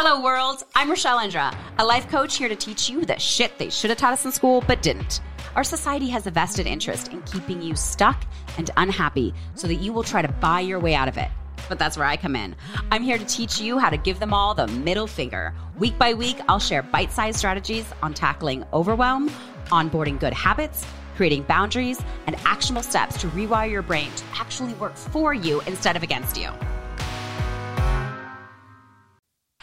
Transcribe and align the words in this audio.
Hello, 0.00 0.22
world. 0.22 0.62
I'm 0.76 0.90
Rachelle 0.90 1.24
Indra, 1.24 1.52
a 1.80 1.84
life 1.84 2.08
coach 2.08 2.36
here 2.36 2.48
to 2.48 2.54
teach 2.54 2.88
you 2.88 3.04
the 3.04 3.18
shit 3.18 3.58
they 3.58 3.68
should 3.68 3.90
have 3.90 3.98
taught 3.98 4.12
us 4.12 4.24
in 4.24 4.30
school 4.30 4.62
but 4.64 4.80
didn't. 4.80 5.20
Our 5.56 5.64
society 5.64 6.08
has 6.10 6.24
a 6.24 6.30
vested 6.30 6.68
interest 6.68 7.08
in 7.08 7.20
keeping 7.22 7.60
you 7.60 7.74
stuck 7.74 8.22
and 8.58 8.70
unhappy 8.76 9.34
so 9.56 9.66
that 9.66 9.74
you 9.74 9.92
will 9.92 10.04
try 10.04 10.22
to 10.22 10.28
buy 10.28 10.60
your 10.60 10.78
way 10.78 10.94
out 10.94 11.08
of 11.08 11.16
it. 11.16 11.28
But 11.68 11.80
that's 11.80 11.96
where 11.96 12.06
I 12.06 12.16
come 12.16 12.36
in. 12.36 12.54
I'm 12.92 13.02
here 13.02 13.18
to 13.18 13.24
teach 13.24 13.60
you 13.60 13.80
how 13.80 13.90
to 13.90 13.96
give 13.96 14.20
them 14.20 14.32
all 14.32 14.54
the 14.54 14.68
middle 14.68 15.08
finger. 15.08 15.52
Week 15.80 15.98
by 15.98 16.14
week, 16.14 16.38
I'll 16.48 16.60
share 16.60 16.84
bite 16.84 17.10
sized 17.10 17.38
strategies 17.40 17.92
on 18.00 18.14
tackling 18.14 18.64
overwhelm, 18.72 19.30
onboarding 19.70 20.20
good 20.20 20.32
habits, 20.32 20.86
creating 21.16 21.42
boundaries, 21.42 22.00
and 22.28 22.36
actionable 22.44 22.84
steps 22.84 23.20
to 23.22 23.26
rewire 23.30 23.68
your 23.68 23.82
brain 23.82 24.12
to 24.14 24.24
actually 24.34 24.74
work 24.74 24.94
for 24.94 25.34
you 25.34 25.60
instead 25.62 25.96
of 25.96 26.04
against 26.04 26.36
you. 26.36 26.50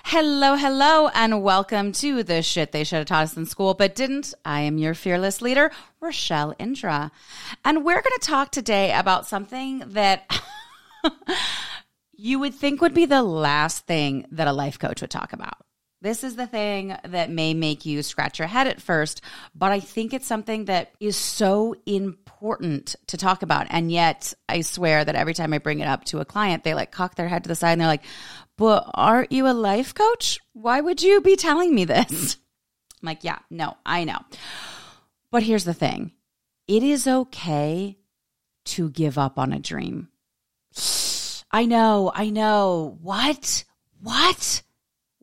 Hello, 0.09 0.55
hello, 0.55 1.07
and 1.15 1.41
welcome 1.41 1.91
to 1.93 2.21
the 2.21 2.43
shit 2.43 2.71
they 2.71 2.83
should 2.83 2.97
have 2.97 3.07
taught 3.07 3.23
us 3.23 3.35
in 3.35 3.47
school 3.47 3.73
but 3.73 3.95
didn't. 3.95 4.35
I 4.45 4.61
am 4.61 4.77
your 4.77 4.93
fearless 4.93 5.41
leader, 5.41 5.71
Rachelle 5.99 6.53
Indra. 6.59 7.11
And 7.65 7.83
we're 7.83 8.03
going 8.03 8.19
to 8.19 8.19
talk 8.21 8.51
today 8.51 8.93
about 8.93 9.25
something 9.25 9.81
that 9.87 10.31
you 12.13 12.37
would 12.37 12.53
think 12.53 12.81
would 12.81 12.93
be 12.93 13.07
the 13.07 13.23
last 13.23 13.87
thing 13.87 14.27
that 14.29 14.47
a 14.47 14.53
life 14.53 14.77
coach 14.77 15.01
would 15.01 15.09
talk 15.09 15.33
about. 15.33 15.65
This 16.05 16.23
is 16.23 16.35
the 16.35 16.45
thing 16.45 16.95
that 17.03 17.31
may 17.31 17.55
make 17.55 17.83
you 17.83 18.03
scratch 18.03 18.37
your 18.37 18.47
head 18.47 18.67
at 18.67 18.79
first, 18.79 19.21
but 19.55 19.71
I 19.71 19.79
think 19.79 20.13
it's 20.13 20.27
something 20.27 20.65
that 20.65 20.91
is 20.99 21.15
so 21.15 21.73
important 21.87 22.95
to 23.07 23.17
talk 23.17 23.41
about. 23.41 23.65
And 23.71 23.91
yet, 23.91 24.35
I 24.47 24.61
swear 24.61 25.03
that 25.03 25.15
every 25.15 25.33
time 25.33 25.51
I 25.51 25.57
bring 25.57 25.79
it 25.79 25.87
up 25.87 26.03
to 26.05 26.19
a 26.19 26.25
client, 26.25 26.63
they 26.63 26.75
like 26.75 26.91
cock 26.91 27.15
their 27.15 27.27
head 27.27 27.43
to 27.45 27.47
the 27.47 27.55
side 27.55 27.71
and 27.71 27.81
they're 27.81 27.87
like, 27.87 28.03
But 28.57 28.89
aren't 28.93 29.31
you 29.31 29.47
a 29.47 29.53
life 29.53 29.93
coach? 29.93 30.39
Why 30.53 30.81
would 30.81 31.01
you 31.01 31.21
be 31.21 31.35
telling 31.35 31.75
me 31.75 31.85
this? 31.85 32.05
Mm. 32.05 32.37
I'm 33.01 33.07
like, 33.07 33.23
Yeah, 33.23 33.39
no, 33.49 33.77
I 33.85 34.03
know. 34.03 34.19
But 35.31 35.43
here's 35.43 35.65
the 35.65 35.73
thing 35.73 36.11
it 36.67 36.83
is 36.83 37.07
okay 37.07 37.97
to 38.65 38.89
give 38.89 39.17
up 39.17 39.37
on 39.37 39.53
a 39.53 39.59
dream. 39.59 40.09
I 41.51 41.65
know, 41.65 42.11
I 42.13 42.29
know. 42.29 42.97
What? 43.01 43.63
What? 44.01 44.61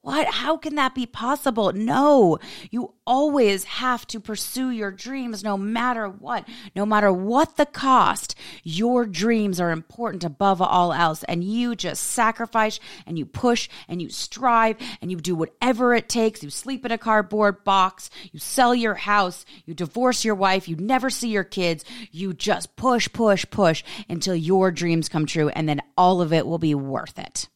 What? 0.03 0.27
How 0.27 0.57
can 0.57 0.75
that 0.75 0.97
be 0.97 1.07
possible? 1.07 1.73
No, 1.73 2.41
you 2.73 2.95
always 3.07 3.63
have 3.63 4.05
to 4.09 4.19
pursue 4.19 4.71
your 4.71 4.91
dreams 4.91 5.45
no 5.45 5.57
matter 5.57 6.09
what, 6.09 6.49
no 6.75 6.85
matter 6.85 7.13
what 7.13 7.57
the 7.57 7.67
cost. 7.67 8.35
Your 8.65 9.07
dreams 9.07 9.61
are 9.61 9.71
important 9.71 10.25
above 10.25 10.61
all 10.61 10.93
else. 10.93 11.23
And 11.29 11.45
you 11.45 11.77
just 11.77 12.03
sacrifice 12.03 12.81
and 13.07 13.17
you 13.17 13.25
push 13.25 13.69
and 13.87 14.03
you 14.03 14.11
strive 14.11 14.77
and 15.01 15.13
you 15.13 15.19
do 15.19 15.37
whatever 15.37 15.95
it 15.95 16.09
takes. 16.09 16.43
You 16.43 16.51
sleep 16.51 16.85
in 16.85 16.91
a 16.91 16.99
cardboard 16.99 17.63
box, 17.63 18.11
you 18.33 18.41
sell 18.41 18.75
your 18.75 18.95
house, 18.95 19.45
you 19.67 19.73
divorce 19.73 20.25
your 20.25 20.35
wife, 20.35 20.69
you 20.69 20.75
never 20.75 21.11
see 21.11 21.29
your 21.29 21.45
kids. 21.45 21.85
You 22.11 22.33
just 22.33 22.75
push, 22.75 23.09
push, 23.13 23.47
push 23.49 23.85
until 24.09 24.35
your 24.35 24.73
dreams 24.73 25.09
come 25.09 25.27
true. 25.27 25.49
And 25.51 25.69
then 25.69 25.81
all 25.97 26.21
of 26.21 26.33
it 26.33 26.45
will 26.45 26.59
be 26.59 26.75
worth 26.75 27.21
it. 27.21 27.49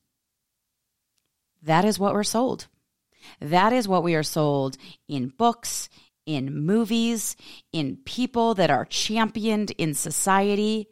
That 1.66 1.84
is 1.84 1.98
what 1.98 2.14
we're 2.14 2.22
sold. 2.22 2.68
That 3.40 3.72
is 3.72 3.88
what 3.88 4.04
we 4.04 4.14
are 4.14 4.22
sold 4.22 4.76
in 5.08 5.28
books, 5.28 5.88
in 6.24 6.64
movies, 6.64 7.36
in 7.72 7.98
people 8.04 8.54
that 8.54 8.70
are 8.70 8.84
championed 8.84 9.72
in 9.72 9.92
society, 9.92 10.86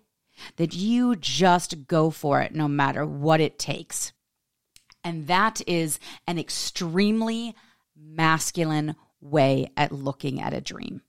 that 0.56 0.74
you 0.74 1.14
just 1.14 1.86
go 1.86 2.10
for 2.10 2.40
it 2.42 2.54
no 2.54 2.66
matter 2.66 3.06
what 3.06 3.40
it 3.40 3.56
takes. 3.56 4.12
And 5.04 5.28
that 5.28 5.60
is 5.68 6.00
an 6.26 6.38
extremely 6.40 7.54
masculine 7.96 8.96
way 9.20 9.70
at 9.76 9.92
looking 9.92 10.40
at 10.40 10.54
a 10.54 10.60
dream. 10.60 11.02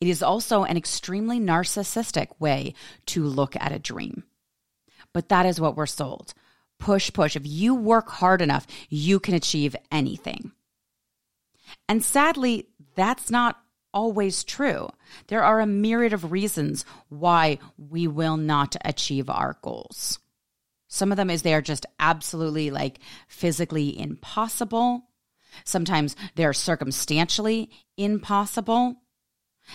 It 0.00 0.08
is 0.08 0.22
also 0.22 0.64
an 0.64 0.76
extremely 0.76 1.40
narcissistic 1.40 2.28
way 2.38 2.74
to 3.06 3.24
look 3.24 3.56
at 3.56 3.72
a 3.72 3.78
dream. 3.78 4.24
But 5.14 5.30
that 5.30 5.46
is 5.46 5.60
what 5.60 5.76
we're 5.76 5.86
sold 5.86 6.34
push, 6.80 7.12
push. 7.12 7.36
If 7.36 7.46
you 7.46 7.74
work 7.74 8.08
hard 8.08 8.42
enough, 8.42 8.66
you 8.88 9.20
can 9.20 9.34
achieve 9.34 9.76
anything. 9.92 10.52
And 11.88 12.04
sadly, 12.04 12.68
that's 12.96 13.30
not 13.30 13.60
always 13.92 14.44
true. 14.44 14.88
There 15.28 15.42
are 15.42 15.60
a 15.60 15.66
myriad 15.66 16.12
of 16.12 16.32
reasons 16.32 16.84
why 17.08 17.58
we 17.76 18.06
will 18.06 18.36
not 18.36 18.76
achieve 18.84 19.28
our 19.30 19.56
goals. 19.62 20.18
Some 20.88 21.12
of 21.12 21.16
them 21.16 21.30
is 21.30 21.42
they 21.42 21.54
are 21.54 21.62
just 21.62 21.86
absolutely 21.98 22.70
like 22.70 22.98
physically 23.28 23.98
impossible. 23.98 25.04
Sometimes 25.64 26.16
they're 26.34 26.52
circumstantially 26.52 27.70
impossible. 27.96 28.96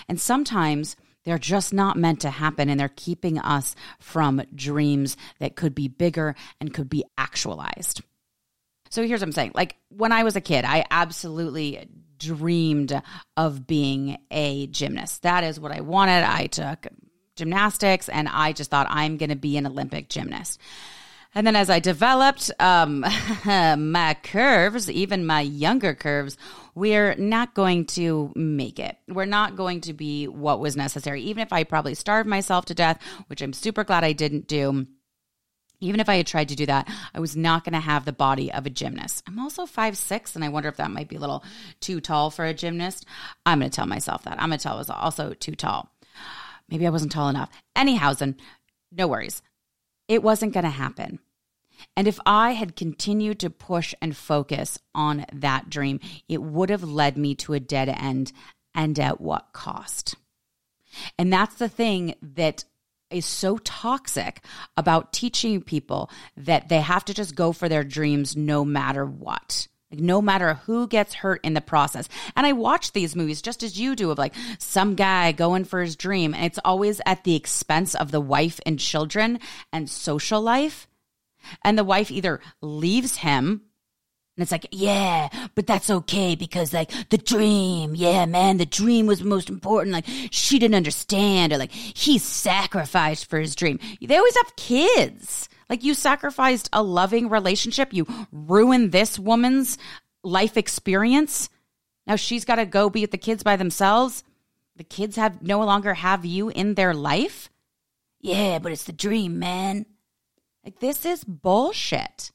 And 0.09 0.19
sometimes 0.19 0.95
they're 1.25 1.37
just 1.37 1.73
not 1.73 1.97
meant 1.97 2.21
to 2.21 2.29
happen, 2.29 2.69
and 2.69 2.79
they're 2.79 2.89
keeping 2.89 3.39
us 3.39 3.75
from 3.99 4.41
dreams 4.53 5.17
that 5.39 5.55
could 5.55 5.75
be 5.75 5.87
bigger 5.87 6.35
and 6.61 6.73
could 6.73 6.89
be 6.89 7.03
actualized. 7.17 8.01
So 8.89 9.05
here's 9.05 9.21
what 9.21 9.27
I'm 9.27 9.33
saying. 9.33 9.51
Like 9.55 9.75
when 9.89 10.11
I 10.11 10.23
was 10.23 10.35
a 10.35 10.41
kid, 10.41 10.63
I 10.63 10.85
absolutely 10.89 11.89
dreamed 12.17 13.01
of 13.35 13.67
being 13.67 14.17
a 14.31 14.67
gymnast. 14.67 15.23
That 15.23 15.43
is 15.43 15.59
what 15.59 15.71
I 15.71 15.81
wanted. 15.81 16.23
I 16.23 16.47
took 16.47 16.87
gymnastics 17.35 18.07
and 18.07 18.29
I 18.29 18.53
just 18.53 18.71
thought 18.71 18.87
I'm 18.89 19.17
going 19.17 19.29
to 19.29 19.35
be 19.35 19.57
an 19.57 19.67
Olympic 19.67 20.07
gymnast. 20.07 20.59
And 21.35 21.45
then 21.45 21.57
as 21.57 21.69
I 21.69 21.79
developed 21.79 22.49
um, 22.59 23.01
my 23.45 24.17
curves, 24.23 24.89
even 24.89 25.25
my 25.25 25.41
younger 25.41 25.93
curves, 25.93 26.37
we're 26.75 27.13
not 27.15 27.53
going 27.53 27.85
to 27.87 28.31
make 28.35 28.79
it. 28.79 28.97
We're 29.09 29.25
not 29.25 29.57
going 29.57 29.81
to 29.81 29.93
be 29.93 30.29
what 30.29 30.61
was 30.61 30.77
necessary. 30.77 31.21
Even 31.23 31.43
if 31.43 31.51
I 31.51 31.65
probably 31.65 31.93
starved 31.93 32.27
myself 32.27 32.65
to 32.65 32.73
death, 32.73 33.01
which 33.27 33.41
I'm 33.41 33.51
super 33.51 33.83
glad 33.83 34.05
I 34.05 34.13
didn't 34.13 34.47
do. 34.47 34.87
Even 35.81 35.99
if 35.99 36.07
I 36.07 36.15
had 36.15 36.25
tried 36.25 36.49
to 36.49 36.55
do 36.55 36.65
that, 36.67 36.89
I 37.13 37.19
was 37.19 37.35
not 37.35 37.65
going 37.65 37.73
to 37.73 37.79
have 37.81 38.05
the 38.05 38.13
body 38.13 38.49
of 38.49 38.65
a 38.65 38.69
gymnast. 38.69 39.23
I'm 39.27 39.37
also 39.37 39.65
five 39.65 39.97
six, 39.97 40.33
and 40.33 40.43
I 40.43 40.47
wonder 40.49 40.69
if 40.69 40.77
that 40.77 40.89
might 40.89 41.09
be 41.09 41.17
a 41.17 41.19
little 41.19 41.43
too 41.81 41.99
tall 41.99 42.31
for 42.31 42.45
a 42.45 42.53
gymnast. 42.53 43.05
I'm 43.45 43.59
going 43.59 43.69
to 43.69 43.75
tell 43.75 43.85
myself 43.85 44.23
that. 44.23 44.41
I'm 44.41 44.49
going 44.49 44.57
to 44.57 44.63
tell 44.63 44.75
I 44.75 44.77
was 44.77 44.89
also 44.89 45.33
too 45.33 45.53
tall. 45.53 45.91
Maybe 46.69 46.87
I 46.87 46.91
wasn't 46.91 47.11
tall 47.11 47.27
enough. 47.27 47.49
Anyhowsen, 47.75 48.35
no 48.89 49.07
worries. 49.07 49.41
It 50.07 50.23
wasn't 50.23 50.53
going 50.53 50.63
to 50.63 50.69
happen. 50.69 51.19
And 51.95 52.07
if 52.07 52.19
I 52.25 52.51
had 52.51 52.75
continued 52.75 53.39
to 53.39 53.49
push 53.49 53.93
and 54.01 54.15
focus 54.15 54.79
on 54.93 55.25
that 55.33 55.69
dream, 55.69 55.99
it 56.27 56.41
would 56.41 56.69
have 56.69 56.83
led 56.83 57.17
me 57.17 57.35
to 57.35 57.53
a 57.53 57.59
dead 57.59 57.89
end 57.89 58.31
and 58.73 58.99
at 58.99 59.21
what 59.21 59.53
cost? 59.53 60.15
And 61.17 61.31
that's 61.31 61.55
the 61.55 61.69
thing 61.69 62.15
that 62.21 62.65
is 63.09 63.25
so 63.25 63.57
toxic 63.59 64.41
about 64.77 65.13
teaching 65.13 65.61
people 65.61 66.09
that 66.35 66.69
they 66.69 66.81
have 66.81 67.05
to 67.05 67.13
just 67.13 67.35
go 67.35 67.51
for 67.51 67.69
their 67.69 67.83
dreams 67.83 68.35
no 68.35 68.65
matter 68.65 69.05
what. 69.05 69.67
No 69.91 70.21
matter 70.21 70.55
who 70.65 70.87
gets 70.87 71.13
hurt 71.13 71.39
in 71.43 71.53
the 71.53 71.61
process. 71.61 72.09
And 72.35 72.45
I 72.45 72.51
watch 72.53 72.91
these 72.91 73.15
movies 73.15 73.41
just 73.41 73.63
as 73.63 73.79
you 73.79 73.95
do 73.95 74.11
of 74.11 74.17
like 74.17 74.33
some 74.57 74.95
guy 74.95 75.31
going 75.31 75.63
for 75.63 75.81
his 75.81 75.95
dream 75.95 76.33
and 76.33 76.45
it's 76.45 76.59
always 76.65 76.99
at 77.05 77.23
the 77.23 77.35
expense 77.35 77.95
of 77.95 78.11
the 78.11 78.19
wife 78.19 78.59
and 78.65 78.79
children 78.79 79.39
and 79.71 79.89
social 79.89 80.41
life. 80.41 80.87
And 81.63 81.77
the 81.77 81.83
wife 81.83 82.11
either 82.11 82.41
leaves 82.61 83.17
him 83.17 83.61
and 84.35 84.41
it's 84.41 84.51
like, 84.51 84.67
yeah, 84.71 85.29
but 85.55 85.65
that's 85.65 85.89
okay 85.89 86.35
because 86.35 86.73
like 86.73 86.91
the 87.09 87.17
dream, 87.17 87.95
yeah, 87.95 88.25
man, 88.25 88.57
the 88.57 88.65
dream 88.65 89.07
was 89.07 89.23
most 89.23 89.49
important. 89.49 89.93
Like 89.93 90.05
she 90.29 90.59
didn't 90.59 90.75
understand 90.75 91.53
or 91.53 91.57
like 91.57 91.71
he 91.71 92.17
sacrificed 92.17 93.29
for 93.29 93.39
his 93.39 93.55
dream. 93.55 93.79
They 94.01 94.17
always 94.17 94.35
have 94.35 94.55
kids. 94.57 95.47
Like 95.69 95.83
you 95.83 95.93
sacrificed 95.93 96.69
a 96.73 96.83
loving 96.83 97.29
relationship. 97.29 97.93
You 97.93 98.07
ruined 98.31 98.91
this 98.91 99.17
woman's 99.17 99.77
life 100.21 100.57
experience. 100.57 101.49
Now 102.05 102.17
she's 102.17 102.43
got 102.43 102.55
to 102.55 102.65
go 102.65 102.89
be 102.89 103.01
with 103.01 103.11
the 103.11 103.17
kids 103.17 103.41
by 103.41 103.55
themselves. 103.55 104.25
The 104.75 104.83
kids 104.83 105.15
have 105.15 105.41
no 105.41 105.63
longer 105.63 105.93
have 105.93 106.25
you 106.25 106.49
in 106.49 106.73
their 106.73 106.93
life. 106.93 107.49
Yeah, 108.19 108.59
but 108.59 108.73
it's 108.73 108.83
the 108.83 108.91
dream, 108.91 109.39
man. 109.39 109.85
Like, 110.65 110.79
this 110.79 111.05
is 111.05 111.23
bullshit. 111.23 112.31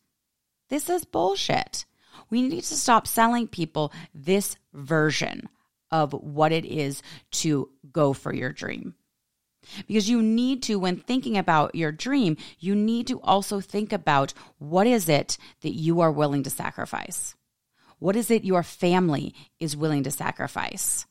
This 0.68 0.88
is 0.88 1.04
bullshit. 1.04 1.84
We 2.30 2.42
need 2.42 2.62
to 2.62 2.76
stop 2.76 3.06
selling 3.08 3.48
people 3.48 3.92
this 4.14 4.56
version 4.72 5.48
of 5.90 6.12
what 6.12 6.52
it 6.52 6.64
is 6.64 7.02
to 7.32 7.70
go 7.92 8.12
for 8.12 8.32
your 8.32 8.52
dream. 8.52 8.94
Because 9.86 10.08
you 10.08 10.22
need 10.22 10.62
to, 10.64 10.76
when 10.78 10.96
thinking 10.96 11.36
about 11.36 11.74
your 11.74 11.92
dream, 11.92 12.36
you 12.58 12.74
need 12.74 13.08
to 13.08 13.20
also 13.20 13.60
think 13.60 13.92
about 13.92 14.32
what 14.58 14.86
is 14.86 15.08
it 15.08 15.36
that 15.62 15.74
you 15.74 16.00
are 16.00 16.12
willing 16.12 16.44
to 16.44 16.50
sacrifice? 16.50 17.34
What 17.98 18.16
is 18.16 18.30
it 18.30 18.44
your 18.44 18.62
family 18.62 19.34
is 19.58 19.76
willing 19.76 20.04
to 20.04 20.10
sacrifice? 20.10 21.04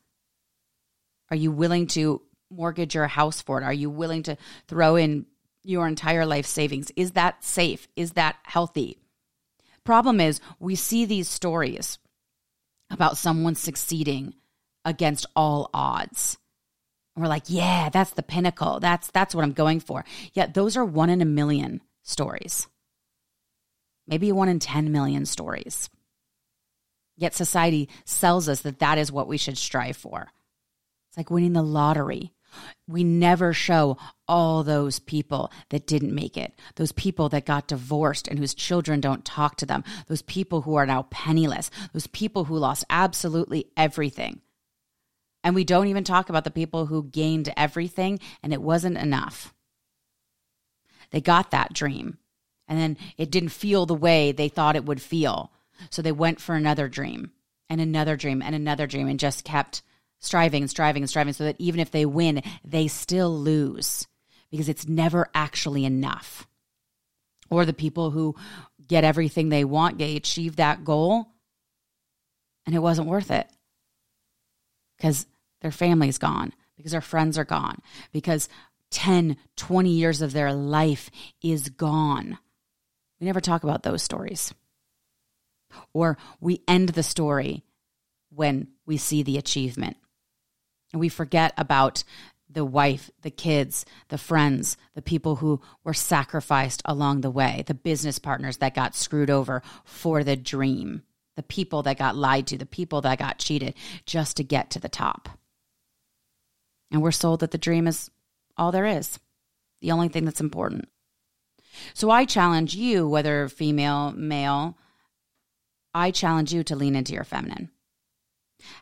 Are 1.29 1.37
you 1.37 1.51
willing 1.51 1.85
to 1.87 2.21
mortgage 2.49 2.95
your 2.95 3.07
house 3.07 3.41
for 3.41 3.61
it? 3.61 3.63
Are 3.63 3.73
you 3.73 3.89
willing 3.89 4.23
to 4.23 4.37
throw 4.67 4.95
in 4.95 5.27
your 5.63 5.87
entire 5.87 6.25
life 6.25 6.45
savings. 6.45 6.91
Is 6.95 7.11
that 7.11 7.43
safe? 7.43 7.87
Is 7.95 8.13
that 8.13 8.37
healthy? 8.43 8.99
problem 9.89 10.21
is 10.21 10.39
we 10.59 10.75
see 10.75 11.05
these 11.05 11.27
stories 11.27 11.97
about 12.91 13.17
someone 13.17 13.55
succeeding 13.55 14.35
against 14.85 15.25
all 15.35 15.67
odds. 15.73 16.37
And 17.15 17.23
we're 17.23 17.29
like, 17.29 17.45
yeah, 17.47 17.89
that's 17.89 18.11
the 18.11 18.21
pinnacle. 18.21 18.79
That's 18.79 19.09
that's 19.09 19.33
what 19.33 19.43
I'm 19.43 19.53
going 19.53 19.79
for. 19.79 20.05
Yet 20.33 20.53
those 20.53 20.77
are 20.77 20.85
one 20.85 21.09
in 21.09 21.23
a 21.23 21.25
million 21.25 21.81
stories. 22.03 22.67
Maybe 24.07 24.31
one 24.31 24.47
in 24.47 24.59
10 24.59 24.91
million 24.91 25.25
stories. 25.25 25.89
Yet 27.17 27.33
society 27.33 27.89
sells 28.05 28.47
us 28.47 28.61
that 28.61 28.77
that 28.77 28.99
is 28.99 29.11
what 29.11 29.27
we 29.27 29.37
should 29.37 29.57
strive 29.57 29.97
for. 29.97 30.29
It's 31.09 31.17
like 31.17 31.31
winning 31.31 31.53
the 31.53 31.63
lottery. 31.63 32.31
We 32.87 33.03
never 33.03 33.53
show 33.53 33.97
all 34.27 34.63
those 34.63 34.99
people 34.99 35.51
that 35.69 35.87
didn't 35.87 36.13
make 36.13 36.37
it, 36.37 36.53
those 36.75 36.91
people 36.91 37.29
that 37.29 37.45
got 37.45 37.67
divorced 37.67 38.27
and 38.27 38.39
whose 38.39 38.53
children 38.53 38.99
don't 38.99 39.25
talk 39.25 39.57
to 39.57 39.65
them, 39.65 39.83
those 40.07 40.21
people 40.21 40.61
who 40.61 40.75
are 40.75 40.85
now 40.85 41.03
penniless, 41.09 41.69
those 41.93 42.07
people 42.07 42.45
who 42.45 42.57
lost 42.57 42.85
absolutely 42.89 43.67
everything. 43.77 44.41
And 45.43 45.55
we 45.55 45.63
don't 45.63 45.87
even 45.87 46.03
talk 46.03 46.29
about 46.29 46.43
the 46.43 46.51
people 46.51 46.87
who 46.87 47.03
gained 47.03 47.53
everything 47.55 48.19
and 48.43 48.53
it 48.53 48.61
wasn't 48.61 48.97
enough. 48.97 49.53
They 51.11 51.21
got 51.21 51.51
that 51.51 51.73
dream 51.73 52.17
and 52.67 52.79
then 52.79 52.97
it 53.17 53.31
didn't 53.31 53.49
feel 53.49 53.85
the 53.85 53.95
way 53.95 54.31
they 54.31 54.49
thought 54.49 54.75
it 54.75 54.85
would 54.85 55.01
feel. 55.01 55.51
So 55.89 56.01
they 56.01 56.11
went 56.11 56.41
for 56.41 56.55
another 56.55 56.87
dream 56.87 57.31
and 57.69 57.79
another 57.79 58.15
dream 58.15 58.41
and 58.41 58.53
another 58.53 58.85
dream 58.85 59.07
and 59.07 59.19
just 59.19 59.43
kept 59.43 59.81
striving 60.19 60.63
and 60.63 60.69
striving 60.69 61.03
and 61.03 61.09
striving 61.09 61.33
so 61.33 61.45
that 61.45 61.55
even 61.59 61.79
if 61.79 61.91
they 61.91 62.05
win, 62.05 62.41
they 62.63 62.87
still 62.87 63.37
lose 63.37 64.07
because 64.51 64.69
it's 64.69 64.87
never 64.87 65.29
actually 65.33 65.85
enough. 65.85 66.47
Or 67.49 67.65
the 67.65 67.73
people 67.73 68.11
who 68.11 68.35
get 68.87 69.03
everything 69.03 69.49
they 69.49 69.63
want, 69.63 69.97
they 69.97 70.15
achieve 70.15 70.57
that 70.57 70.83
goal, 70.83 71.27
and 72.65 72.75
it 72.75 72.79
wasn't 72.79 73.07
worth 73.07 73.31
it 73.31 73.47
because 74.97 75.25
their 75.61 75.71
family's 75.71 76.17
gone, 76.17 76.53
because 76.77 76.91
their 76.91 77.01
friends 77.01 77.37
are 77.37 77.45
gone, 77.45 77.81
because 78.11 78.49
10, 78.91 79.37
20 79.55 79.89
years 79.89 80.21
of 80.21 80.33
their 80.33 80.53
life 80.53 81.09
is 81.41 81.69
gone. 81.69 82.37
We 83.19 83.25
never 83.25 83.41
talk 83.41 83.63
about 83.63 83.83
those 83.83 84.03
stories. 84.03 84.53
Or 85.93 86.17
we 86.39 86.61
end 86.67 86.89
the 86.89 87.03
story 87.03 87.63
when 88.29 88.67
we 88.85 88.97
see 88.97 89.23
the 89.23 89.37
achievement. 89.37 89.97
And 90.91 90.99
we 90.99 91.09
forget 91.09 91.53
about 91.57 92.03
the 92.49 92.65
wife, 92.65 93.11
the 93.21 93.29
kids, 93.29 93.85
the 94.07 94.17
friends, 94.17 94.75
the 94.95 95.01
people 95.01 95.37
who 95.37 95.61
were 95.83 95.93
sacrificed 95.93 96.81
along 96.85 97.21
the 97.21 97.29
way, 97.29 97.63
the 97.67 97.75
business 97.75 98.17
partners 98.17 98.57
that 98.57 98.73
got 98.73 98.95
screwed 98.95 99.29
over 99.29 99.61
for 99.85 100.23
the 100.23 100.35
dream, 100.35 101.03
the 101.35 101.43
people 101.43 101.83
that 101.83 101.99
got 101.99 102.15
lied 102.15 102.47
to, 102.47 102.57
the 102.57 102.65
people 102.65 103.01
that 103.01 103.19
got 103.19 103.37
cheated 103.37 103.75
just 104.05 104.37
to 104.37 104.43
get 104.43 104.71
to 104.71 104.79
the 104.79 104.89
top. 104.89 105.29
And 106.91 107.03
we're 107.03 107.11
sold 107.11 107.41
that 107.41 107.51
the 107.51 107.59
dream 107.59 107.85
is 107.85 108.09
all 108.57 108.71
there 108.71 108.85
is, 108.85 109.19
the 109.81 109.91
only 109.91 110.07
thing 110.07 110.25
that's 110.25 110.41
important. 110.41 110.89
So 111.93 112.09
I 112.09 112.25
challenge 112.25 112.75
you, 112.75 113.07
whether 113.07 113.47
female, 113.47 114.11
male, 114.11 114.75
I 115.93 116.09
challenge 116.11 116.51
you 116.51 116.63
to 116.63 116.75
lean 116.75 116.95
into 116.95 117.13
your 117.13 117.23
feminine. 117.23 117.69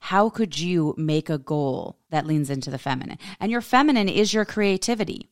How 0.01 0.29
could 0.29 0.57
you 0.57 0.93
make 0.97 1.29
a 1.29 1.37
goal 1.37 1.97
that 2.09 2.25
leans 2.25 2.49
into 2.49 2.71
the 2.71 2.77
feminine? 2.77 3.17
And 3.39 3.51
your 3.51 3.61
feminine 3.61 4.09
is 4.09 4.33
your 4.33 4.45
creativity. 4.45 5.27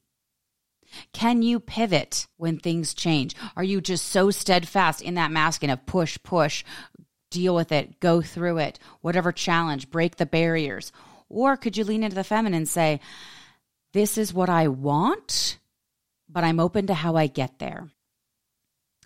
Can 1.13 1.41
you 1.41 1.59
pivot 1.59 2.27
when 2.37 2.57
things 2.57 2.93
change? 2.93 3.35
Are 3.55 3.63
you 3.63 3.81
just 3.81 4.07
so 4.07 4.31
steadfast 4.31 5.01
in 5.01 5.15
that 5.15 5.31
masculine 5.31 5.73
of 5.73 5.85
push, 5.85 6.17
push, 6.23 6.63
deal 7.31 7.55
with 7.55 7.71
it, 7.71 7.99
go 7.99 8.21
through 8.21 8.59
it, 8.59 8.79
whatever 9.01 9.31
challenge, 9.31 9.89
break 9.89 10.15
the 10.15 10.25
barriers? 10.25 10.91
Or 11.29 11.57
could 11.57 11.75
you 11.75 11.83
lean 11.83 12.03
into 12.03 12.15
the 12.15 12.23
feminine 12.23 12.57
and 12.57 12.69
say, 12.69 12.99
This 13.93 14.17
is 14.17 14.33
what 14.33 14.49
I 14.49 14.67
want, 14.67 15.57
but 16.29 16.43
I'm 16.43 16.59
open 16.59 16.87
to 16.87 16.93
how 16.93 17.15
I 17.15 17.27
get 17.27 17.59
there? 17.59 17.89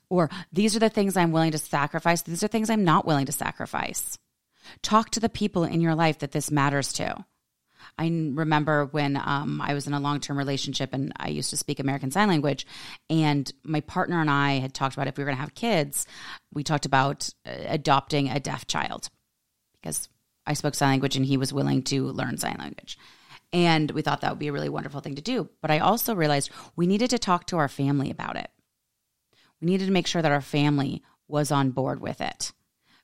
Or 0.09 0.29
these 0.51 0.75
are 0.75 0.79
the 0.79 0.89
things 0.89 1.15
I'm 1.15 1.31
willing 1.31 1.51
to 1.51 1.57
sacrifice, 1.57 2.21
these 2.21 2.43
are 2.43 2.47
things 2.47 2.69
I'm 2.69 2.83
not 2.83 3.05
willing 3.05 3.27
to 3.27 3.31
sacrifice. 3.31 4.17
Talk 4.81 5.11
to 5.11 5.19
the 5.19 5.29
people 5.29 5.63
in 5.63 5.81
your 5.81 5.95
life 5.95 6.19
that 6.19 6.31
this 6.31 6.51
matters 6.51 6.93
to. 6.93 7.25
I 7.97 8.05
remember 8.05 8.85
when 8.85 9.17
um, 9.17 9.61
I 9.61 9.73
was 9.73 9.87
in 9.87 9.93
a 9.93 9.99
long 9.99 10.19
term 10.21 10.37
relationship 10.37 10.93
and 10.93 11.11
I 11.17 11.29
used 11.29 11.49
to 11.49 11.57
speak 11.57 11.79
American 11.79 12.11
Sign 12.11 12.29
Language, 12.29 12.65
and 13.09 13.51
my 13.63 13.81
partner 13.81 14.21
and 14.21 14.29
I 14.29 14.59
had 14.59 14.73
talked 14.73 14.95
about 14.95 15.07
if 15.07 15.17
we 15.17 15.23
were 15.23 15.29
going 15.29 15.37
to 15.37 15.41
have 15.41 15.53
kids, 15.53 16.05
we 16.53 16.63
talked 16.63 16.85
about 16.85 17.29
uh, 17.45 17.51
adopting 17.67 18.29
a 18.29 18.39
deaf 18.39 18.67
child 18.67 19.09
because 19.73 20.07
I 20.45 20.53
spoke 20.53 20.75
sign 20.75 20.89
language 20.91 21.15
and 21.15 21.25
he 21.25 21.37
was 21.37 21.53
willing 21.53 21.83
to 21.83 22.07
learn 22.07 22.37
sign 22.37 22.57
language. 22.57 22.97
And 23.51 23.91
we 23.91 24.01
thought 24.01 24.21
that 24.21 24.31
would 24.31 24.39
be 24.39 24.47
a 24.47 24.53
really 24.53 24.69
wonderful 24.69 25.01
thing 25.01 25.15
to 25.15 25.21
do. 25.21 25.49
But 25.61 25.71
I 25.71 25.79
also 25.79 26.15
realized 26.15 26.51
we 26.75 26.87
needed 26.87 27.09
to 27.09 27.19
talk 27.19 27.47
to 27.47 27.57
our 27.57 27.67
family 27.67 28.11
about 28.11 28.35
it. 28.35 28.49
We 29.59 29.65
needed 29.65 29.87
to 29.87 29.91
make 29.91 30.07
sure 30.07 30.21
that 30.21 30.31
our 30.31 30.41
family 30.41 31.03
was 31.27 31.51
on 31.51 31.71
board 31.71 31.99
with 31.99 32.21
it 32.21 32.53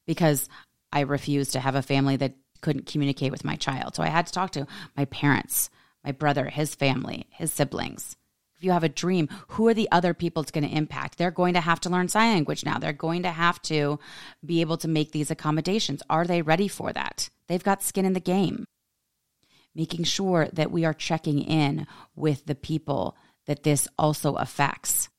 because 0.06 0.47
I 0.95 1.01
refused 1.01 1.51
to 1.51 1.59
have 1.59 1.75
a 1.75 1.81
family 1.81 2.15
that 2.15 2.36
couldn't 2.62 2.86
communicate 2.88 3.31
with 3.31 3.44
my 3.44 3.57
child. 3.57 3.95
So 3.95 4.01
I 4.01 4.07
had 4.07 4.25
to 4.27 4.33
talk 4.33 4.51
to 4.51 4.65
my 4.95 5.03
parents, 5.06 5.69
my 6.06 6.13
brother, 6.13 6.45
his 6.45 6.74
family, 6.74 7.27
his 7.30 7.51
siblings. 7.51 8.15
If 8.57 8.63
you 8.63 8.71
have 8.71 8.86
a 8.86 8.89
dream, 8.89 9.27
who 9.50 9.68
are 9.68 9.74
the 9.74 9.89
other 9.92 10.13
people 10.13 10.42
it's 10.42 10.51
going 10.51 10.68
to 10.68 10.74
impact? 10.74 11.18
They're 11.18 11.31
going 11.31 11.56
to 11.56 11.62
have 11.62 11.81
to 11.81 11.89
learn 11.89 12.07
sign 12.07 12.33
language 12.33 12.63
now. 12.63 12.80
They're 12.80 12.94
going 12.94 13.24
to 13.24 13.31
have 13.31 13.62
to 13.63 14.00
be 14.45 14.62
able 14.62 14.77
to 14.77 14.88
make 14.88 15.12
these 15.12 15.30
accommodations. 15.30 16.01
Are 16.09 16.24
they 16.24 16.42
ready 16.42 16.69
for 16.69 16.94
that? 16.94 17.30
They've 17.48 17.62
got 17.62 17.83
skin 17.83 18.06
in 18.06 18.13
the 18.13 18.21
game. 18.21 18.63
Making 19.75 20.06
sure 20.06 20.48
that 20.53 20.71
we 20.71 20.86
are 20.86 20.94
checking 20.94 21.39
in 21.39 21.86
with 22.15 22.45
the 22.45 22.56
people 22.56 23.18
that 23.48 23.63
this 23.63 23.89
also 24.00 24.36
affects. 24.36 25.09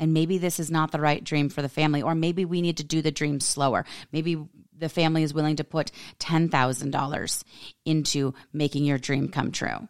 And 0.00 0.12
maybe 0.12 0.38
this 0.38 0.58
is 0.58 0.70
not 0.70 0.90
the 0.90 1.00
right 1.00 1.22
dream 1.22 1.48
for 1.48 1.62
the 1.62 1.68
family, 1.68 2.02
or 2.02 2.16
maybe 2.16 2.44
we 2.44 2.60
need 2.60 2.78
to 2.78 2.84
do 2.84 3.00
the 3.00 3.12
dream 3.12 3.38
slower. 3.38 3.84
Maybe 4.12 4.36
the 4.78 4.88
family 4.88 5.22
is 5.22 5.34
willing 5.34 5.56
to 5.56 5.64
put 5.64 5.90
$10,000 6.20 7.44
into 7.84 8.34
making 8.52 8.84
your 8.84 8.98
dream 8.98 9.28
come 9.28 9.50
true. 9.50 9.88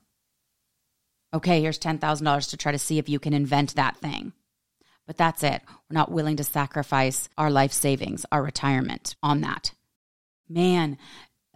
Okay, 1.34 1.60
here's 1.60 1.78
$10,000 1.78 2.50
to 2.50 2.56
try 2.56 2.72
to 2.72 2.78
see 2.78 2.98
if 2.98 3.08
you 3.08 3.18
can 3.18 3.34
invent 3.34 3.74
that 3.74 3.98
thing. 3.98 4.32
But 5.06 5.16
that's 5.16 5.42
it. 5.42 5.62
We're 5.88 5.94
not 5.94 6.10
willing 6.10 6.36
to 6.36 6.44
sacrifice 6.44 7.28
our 7.36 7.50
life 7.50 7.72
savings, 7.72 8.24
our 8.32 8.42
retirement 8.42 9.16
on 9.22 9.40
that. 9.42 9.72
Man, 10.48 10.98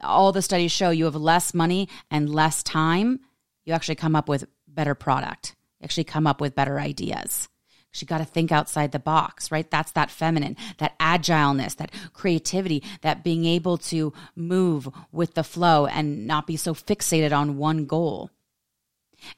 all 0.03 0.33
the 0.33 0.43
studies 0.43 0.73
show 0.73 0.91
you 0.91 1.05
have 1.07 1.15
less 1.15 1.55
money 1.55 1.89
and 2.11 2.29
less 2.29 2.63
time, 2.63 3.21
you 3.65 3.73
actually 3.73 3.95
come 3.95 4.17
up 4.17 4.29
with 4.29 4.45
better 4.67 4.95
product. 4.95 5.55
You 5.81 5.85
actually 5.85 6.05
come 6.05 6.27
up 6.27 6.41
with 6.41 6.55
better 6.55 6.81
ideas. 6.81 7.49
She 7.93 8.07
got 8.07 8.19
to 8.19 8.25
think 8.25 8.51
outside 8.51 8.91
the 8.91 8.99
box, 8.99 9.51
right? 9.51 9.71
That's 9.71 9.93
that 9.93 10.11
feminine, 10.11 10.57
that 10.79 10.99
agileness, 10.99 11.77
that 11.77 11.93
creativity, 12.15 12.83
that 13.03 13.23
being 13.23 13.45
able 13.45 13.77
to 13.79 14.15
move 14.35 14.89
with 15.13 15.35
the 15.35 15.45
flow 15.45 15.87
and 15.87 16.27
not 16.27 16.47
be 16.47 16.57
so 16.57 16.75
fixated 16.75 17.37
on 17.37 17.59
one 17.59 17.85
goal. 17.85 18.31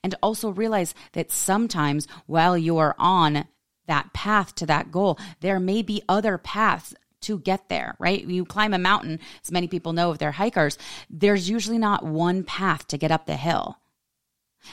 And 0.03 0.15
also 0.23 0.51
realize 0.51 0.95
that 1.13 1.33
sometimes 1.33 2.07
while 2.27 2.57
you're 2.57 2.95
on 2.97 3.47
that 3.87 4.13
path 4.15 4.55
to 4.55 4.67
that 4.67 4.91
goal, 4.91 5.19
there 5.41 5.61
may 5.61 5.83
be 5.83 6.03
other 6.09 6.39
paths 6.39 6.95
to 7.23 7.39
get 7.39 7.69
there, 7.69 7.97
right? 7.99 8.25
You 8.25 8.45
climb 8.45 8.73
a 8.73 8.79
mountain, 8.79 9.19
as 9.43 9.51
many 9.51 9.67
people 9.67 9.93
know 9.93 10.13
if 10.13 10.19
they're 10.19 10.33
hikers, 10.33 10.79
there's 11.11 11.51
usually 11.51 11.79
not 11.79 12.05
one 12.05 12.45
path 12.45 12.87
to 12.89 12.99
get 12.99 13.11
up 13.11 13.27
the 13.27 13.37
hill. 13.37 13.79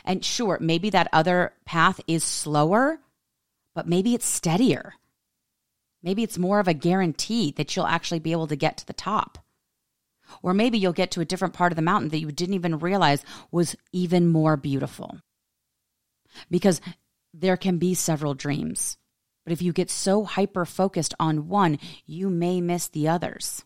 And 0.06 0.24
sure, 0.24 0.58
maybe 0.62 0.92
that 0.92 1.10
other 1.12 1.54
path 1.66 2.00
is 2.08 2.24
slower, 2.24 3.00
but 3.74 3.88
maybe 3.88 4.14
it's 4.14 4.26
steadier. 4.26 4.94
Maybe 6.04 6.24
it's 6.24 6.38
more 6.38 6.60
of 6.60 6.68
a 6.68 6.74
guarantee 6.74 7.54
that 7.58 7.76
you'll 7.76 7.86
actually 7.86 8.20
be 8.20 8.32
able 8.32 8.48
to 8.48 8.56
get 8.56 8.78
to 8.78 8.86
the 8.86 8.94
top. 8.94 9.38
Or 10.42 10.54
maybe 10.54 10.78
you'll 10.78 10.94
get 10.94 11.12
to 11.12 11.22
a 11.22 11.26
different 11.26 11.54
part 11.54 11.72
of 11.72 11.76
the 11.76 11.82
mountain 11.82 12.10
that 12.10 12.20
you 12.20 12.32
didn't 12.32 12.56
even 12.56 12.80
realize 12.80 13.24
was 13.52 13.76
even 13.92 14.28
more 14.28 14.58
beautiful. 14.58 15.20
Because 16.50 16.82
there 17.34 17.58
can 17.58 17.78
be 17.78 17.94
several 17.94 18.34
dreams. 18.34 18.98
But 19.44 19.54
if 19.54 19.62
you 19.62 19.74
get 19.74 19.90
so 19.90 20.24
hyper 20.24 20.66
focused 20.66 21.14
on 21.20 21.48
one, 21.48 21.80
you 22.06 22.30
may 22.30 22.62
miss 22.62 22.88
the 22.88 23.08
others. 23.08 23.64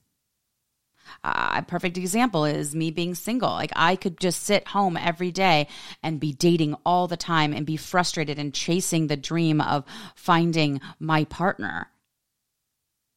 A 1.23 1.63
perfect 1.67 1.97
example 1.97 2.45
is 2.45 2.75
me 2.75 2.91
being 2.91 3.15
single. 3.15 3.49
Like 3.49 3.71
I 3.75 3.95
could 3.95 4.19
just 4.19 4.43
sit 4.43 4.67
home 4.67 4.97
every 4.97 5.31
day 5.31 5.67
and 6.03 6.19
be 6.19 6.33
dating 6.33 6.75
all 6.85 7.07
the 7.07 7.17
time 7.17 7.53
and 7.53 7.65
be 7.65 7.77
frustrated 7.77 8.39
and 8.39 8.53
chasing 8.53 9.07
the 9.07 9.17
dream 9.17 9.61
of 9.61 9.85
finding 10.15 10.81
my 10.99 11.23
partner 11.25 11.89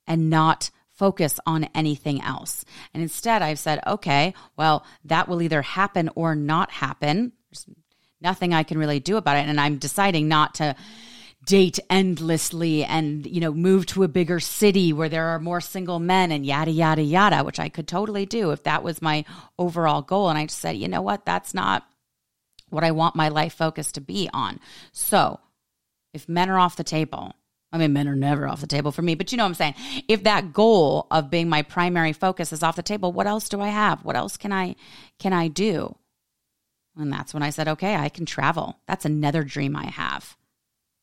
and 0.06 0.30
not 0.30 0.70
focus 0.94 1.38
on 1.46 1.68
anything 1.74 2.20
else. 2.22 2.64
And 2.92 3.02
instead, 3.02 3.40
I've 3.40 3.58
said, 3.58 3.80
okay, 3.86 4.34
well, 4.56 4.84
that 5.04 5.28
will 5.28 5.42
either 5.42 5.62
happen 5.62 6.10
or 6.16 6.34
not 6.34 6.70
happen. 6.70 7.32
There's 7.50 7.66
nothing 8.20 8.52
I 8.52 8.64
can 8.64 8.78
really 8.78 8.98
do 8.98 9.16
about 9.16 9.36
it. 9.36 9.48
And 9.48 9.60
I'm 9.60 9.78
deciding 9.78 10.26
not 10.26 10.56
to 10.56 10.74
date 11.48 11.78
endlessly 11.88 12.84
and, 12.84 13.26
you 13.26 13.40
know, 13.40 13.52
move 13.52 13.86
to 13.86 14.02
a 14.02 14.08
bigger 14.08 14.38
city 14.38 14.92
where 14.92 15.08
there 15.08 15.28
are 15.28 15.40
more 15.40 15.62
single 15.62 15.98
men 15.98 16.30
and 16.30 16.44
yada, 16.44 16.70
yada, 16.70 17.00
yada, 17.00 17.42
which 17.42 17.58
I 17.58 17.70
could 17.70 17.88
totally 17.88 18.26
do 18.26 18.50
if 18.50 18.64
that 18.64 18.82
was 18.82 19.00
my 19.00 19.24
overall 19.58 20.02
goal. 20.02 20.28
And 20.28 20.38
I 20.38 20.44
just 20.44 20.58
said, 20.58 20.76
you 20.76 20.88
know 20.88 21.00
what? 21.00 21.24
That's 21.24 21.54
not 21.54 21.86
what 22.68 22.84
I 22.84 22.90
want 22.90 23.16
my 23.16 23.30
life 23.30 23.54
focus 23.54 23.92
to 23.92 24.02
be 24.02 24.28
on. 24.34 24.60
So 24.92 25.40
if 26.12 26.28
men 26.28 26.50
are 26.50 26.58
off 26.58 26.76
the 26.76 26.84
table, 26.84 27.32
I 27.72 27.78
mean, 27.78 27.94
men 27.94 28.08
are 28.08 28.14
never 28.14 28.46
off 28.46 28.60
the 28.60 28.66
table 28.66 28.92
for 28.92 29.00
me, 29.00 29.14
but 29.14 29.32
you 29.32 29.38
know 29.38 29.44
what 29.44 29.48
I'm 29.48 29.54
saying? 29.54 29.74
If 30.06 30.24
that 30.24 30.52
goal 30.52 31.06
of 31.10 31.30
being 31.30 31.48
my 31.48 31.62
primary 31.62 32.12
focus 32.12 32.52
is 32.52 32.62
off 32.62 32.76
the 32.76 32.82
table, 32.82 33.10
what 33.10 33.26
else 33.26 33.48
do 33.48 33.62
I 33.62 33.68
have? 33.68 34.04
What 34.04 34.16
else 34.16 34.36
can 34.36 34.52
I 34.52 34.76
can 35.18 35.32
I 35.32 35.48
do? 35.48 35.96
And 36.94 37.10
that's 37.10 37.32
when 37.32 37.42
I 37.42 37.50
said, 37.50 37.68
okay, 37.68 37.96
I 37.96 38.10
can 38.10 38.26
travel. 38.26 38.80
That's 38.86 39.06
another 39.06 39.44
dream 39.44 39.74
I 39.76 39.86
have. 39.86 40.37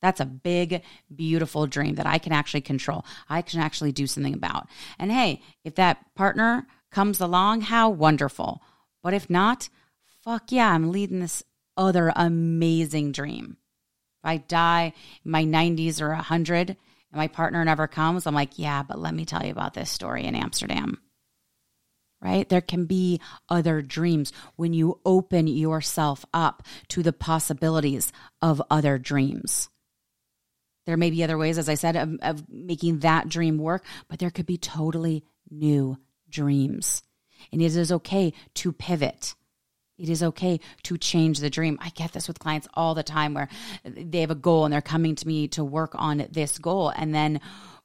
That's 0.05 0.19
a 0.19 0.25
big, 0.25 0.83
beautiful 1.15 1.65
dream 1.65 1.95
that 1.95 2.05
I 2.05 2.19
can 2.19 2.31
actually 2.31 2.61
control. 2.61 3.07
I 3.27 3.41
can 3.41 3.59
actually 3.59 3.91
do 3.91 4.05
something 4.05 4.35
about. 4.35 4.67
And 4.99 5.11
hey, 5.11 5.41
if 5.63 5.73
that 5.75 6.13
partner 6.13 6.67
comes 6.91 7.19
along, 7.19 7.61
how 7.61 7.89
wonderful. 7.89 8.61
But 9.01 9.15
if 9.15 9.31
not, 9.31 9.67
fuck 10.23 10.51
yeah, 10.51 10.71
I'm 10.71 10.91
leading 10.91 11.21
this 11.21 11.41
other 11.75 12.13
amazing 12.15 13.13
dream. 13.13 13.57
If 14.23 14.29
I 14.29 14.37
die 14.37 14.93
in 15.23 15.31
my 15.31 15.43
90s 15.43 15.99
or 15.99 16.09
100 16.09 16.69
and 16.69 16.77
my 17.11 17.27
partner 17.27 17.65
never 17.65 17.87
comes, 17.87 18.27
I'm 18.27 18.35
like, 18.35 18.59
yeah, 18.59 18.83
but 18.83 18.99
let 18.99 19.15
me 19.15 19.25
tell 19.25 19.43
you 19.43 19.51
about 19.51 19.73
this 19.73 19.89
story 19.89 20.25
in 20.25 20.35
Amsterdam. 20.35 20.99
Right? 22.21 22.47
There 22.47 22.61
can 22.61 22.85
be 22.85 23.21
other 23.49 23.81
dreams 23.81 24.31
when 24.55 24.71
you 24.71 24.99
open 25.03 25.47
yourself 25.47 26.27
up 26.31 26.61
to 26.89 27.01
the 27.01 27.11
possibilities 27.11 28.13
of 28.39 28.61
other 28.69 28.99
dreams. 28.99 29.67
There 30.85 30.97
may 30.97 31.09
be 31.09 31.23
other 31.23 31.37
ways, 31.37 31.57
as 31.57 31.69
I 31.69 31.75
said, 31.75 31.95
of, 31.95 32.17
of 32.21 32.49
making 32.49 32.99
that 32.99 33.27
dream 33.27 33.57
work, 33.57 33.83
but 34.07 34.19
there 34.19 34.29
could 34.29 34.45
be 34.45 34.57
totally 34.57 35.23
new 35.49 35.97
dreams. 36.29 37.01
And 37.51 37.61
it 37.61 37.75
is 37.75 37.91
okay 37.91 38.33
to 38.55 38.71
pivot. 38.71 39.35
It 39.97 40.09
is 40.09 40.21
okay 40.21 40.59
to 40.83 40.97
change 40.97 41.39
the 41.39 41.49
dream. 41.49 41.77
I 41.81 41.89
get 41.89 42.11
this 42.11 42.27
with 42.27 42.39
clients 42.39 42.67
all 42.73 42.95
the 42.95 43.03
time 43.03 43.33
where 43.33 43.47
they 43.83 44.21
have 44.21 44.31
a 44.31 44.35
goal 44.35 44.65
and 44.65 44.73
they're 44.73 44.81
coming 44.81 45.15
to 45.15 45.27
me 45.27 45.47
to 45.49 45.63
work 45.63 45.91
on 45.95 46.27
this 46.31 46.57
goal. 46.57 46.89
And 46.89 47.15
then 47.15 47.39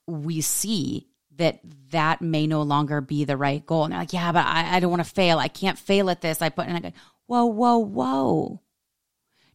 we 0.07 0.41
see 0.41 1.07
that 1.37 1.61
that 1.91 2.21
may 2.21 2.47
no 2.47 2.63
longer 2.63 3.01
be 3.01 3.25
the 3.25 3.37
right 3.37 3.65
goal. 3.65 3.85
And 3.85 3.93
they're 3.93 4.01
like, 4.01 4.13
yeah, 4.13 4.33
but 4.33 4.45
I, 4.45 4.77
I 4.77 4.81
don't 4.81 4.91
want 4.91 5.05
to 5.05 5.11
fail. 5.11 5.39
I 5.39 5.49
can't 5.49 5.79
fail 5.79 6.11
at 6.11 6.21
this. 6.21 6.43
I 6.43 6.49
put, 6.49 6.67
and 6.67 6.77
I 6.77 6.81
go, 6.81 6.93
whoa, 7.27 7.47
whoa, 7.47 7.79
whoa. 7.79 8.61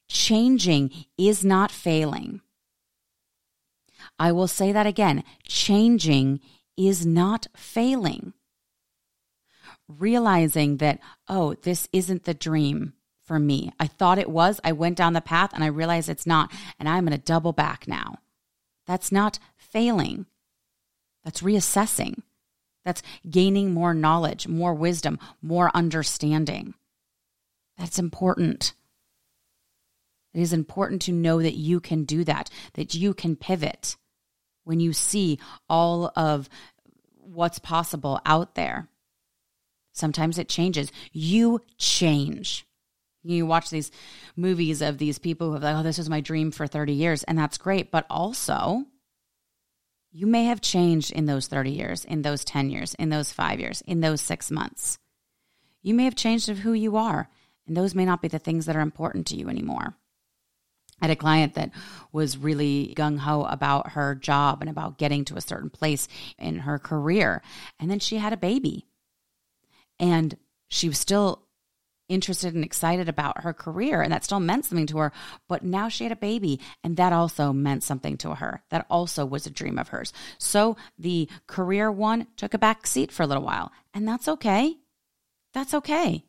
Changing 0.07 0.91
is 1.17 1.43
not 1.43 1.71
failing. 1.71 2.41
I 4.17 4.31
will 4.31 4.47
say 4.47 4.71
that 4.71 4.87
again. 4.87 5.23
Changing 5.43 6.39
is 6.77 7.05
not 7.05 7.47
failing 7.55 8.33
realizing 9.87 10.77
that, 10.77 10.99
oh, 11.27 11.53
this 11.55 11.87
isn't 11.91 12.23
the 12.23 12.33
dream 12.33 12.93
for 13.23 13.39
me. 13.39 13.71
I 13.79 13.87
thought 13.87 14.19
it 14.19 14.29
was. 14.29 14.59
I 14.63 14.71
went 14.71 14.97
down 14.97 15.13
the 15.13 15.21
path 15.21 15.51
and 15.53 15.63
I 15.63 15.67
realized 15.67 16.09
it's 16.09 16.27
not. 16.27 16.51
And 16.79 16.87
I'm 16.87 17.05
going 17.05 17.17
to 17.17 17.23
double 17.23 17.53
back 17.53 17.87
now. 17.87 18.15
That's 18.85 19.11
not 19.11 19.39
failing. 19.57 20.25
That's 21.23 21.41
reassessing. 21.41 22.21
That's 22.83 23.01
gaining 23.27 23.73
more 23.73 23.93
knowledge, 23.93 24.47
more 24.47 24.73
wisdom, 24.73 25.17
more 25.41 25.71
understanding. 25.73 26.75
That's 27.77 27.97
important. 27.97 28.73
It 30.33 30.41
is 30.41 30.53
important 30.53 31.01
to 31.03 31.11
know 31.11 31.41
that 31.41 31.55
you 31.55 31.79
can 31.79 32.03
do 32.03 32.23
that, 32.25 32.49
that 32.73 32.93
you 32.93 33.13
can 33.13 33.35
pivot 33.35 33.95
when 34.65 34.79
you 34.79 34.93
see 34.93 35.39
all 35.69 36.11
of 36.15 36.49
what's 37.21 37.59
possible 37.59 38.19
out 38.25 38.55
there. 38.55 38.89
Sometimes 39.93 40.37
it 40.37 40.49
changes. 40.49 40.91
You 41.13 41.61
change. 41.77 42.65
You 43.23 43.45
watch 43.45 43.69
these 43.69 43.91
movies 44.35 44.81
of 44.81 44.97
these 44.97 45.17
people 45.17 45.47
who 45.47 45.53
have 45.53 45.63
like, 45.63 45.75
oh, 45.75 45.83
this 45.83 45.97
was 45.97 46.09
my 46.09 46.21
dream 46.21 46.51
for 46.51 46.67
30 46.67 46.93
years, 46.93 47.23
and 47.23 47.37
that's 47.37 47.57
great. 47.57 47.91
But 47.91 48.05
also, 48.09 48.83
you 50.11 50.27
may 50.27 50.45
have 50.45 50.61
changed 50.61 51.11
in 51.11 51.25
those 51.25 51.47
30 51.47 51.71
years, 51.71 52.05
in 52.05 52.21
those 52.21 52.45
10 52.45 52.69
years, 52.69 52.93
in 52.95 53.09
those 53.09 53.31
five 53.31 53.59
years, 53.59 53.81
in 53.87 54.01
those 54.01 54.21
six 54.21 54.51
months. 54.51 54.99
You 55.81 55.93
may 55.93 56.03
have 56.05 56.15
changed 56.15 56.49
of 56.49 56.59
who 56.59 56.73
you 56.73 56.97
are, 56.97 57.29
and 57.67 57.75
those 57.75 57.95
may 57.95 58.05
not 58.05 58.21
be 58.21 58.27
the 58.27 58.39
things 58.39 58.65
that 58.65 58.75
are 58.75 58.81
important 58.81 59.27
to 59.27 59.35
you 59.35 59.49
anymore. 59.49 59.95
Had 61.01 61.11
a 61.11 61.15
client 61.15 61.55
that 61.55 61.71
was 62.11 62.37
really 62.37 62.93
gung 62.95 63.19
ho 63.19 63.43
about 63.43 63.91
her 63.91 64.15
job 64.15 64.61
and 64.61 64.69
about 64.69 64.97
getting 64.97 65.25
to 65.25 65.35
a 65.35 65.41
certain 65.41 65.69
place 65.69 66.07
in 66.37 66.59
her 66.59 66.79
career. 66.79 67.41
And 67.79 67.91
then 67.91 67.99
she 67.99 68.17
had 68.17 68.33
a 68.33 68.37
baby. 68.37 68.85
And 69.99 70.37
she 70.69 70.87
was 70.87 70.97
still 70.97 71.45
interested 72.07 72.53
and 72.53 72.63
excited 72.63 73.09
about 73.09 73.41
her 73.41 73.53
career 73.53 74.01
and 74.01 74.11
that 74.11 74.23
still 74.23 74.39
meant 74.39 74.63
something 74.65 74.85
to 74.85 74.97
her 74.97 75.11
but 75.47 75.63
now 75.63 75.89
she 75.89 76.03
had 76.03 76.13
a 76.13 76.15
baby 76.15 76.59
and 76.83 76.97
that 76.97 77.11
also 77.11 77.51
meant 77.51 77.81
something 77.81 78.15
to 78.15 78.35
her 78.35 78.61
that 78.69 78.85
also 78.89 79.25
was 79.25 79.47
a 79.47 79.49
dream 79.49 79.79
of 79.79 79.87
hers 79.87 80.13
so 80.37 80.77
the 80.99 81.27
career 81.47 81.91
one 81.91 82.27
took 82.37 82.53
a 82.53 82.59
back 82.59 82.85
seat 82.85 83.11
for 83.11 83.23
a 83.23 83.27
little 83.27 83.43
while 83.43 83.71
and 83.93 84.07
that's 84.07 84.27
okay 84.27 84.75
that's 85.53 85.73
okay 85.73 86.23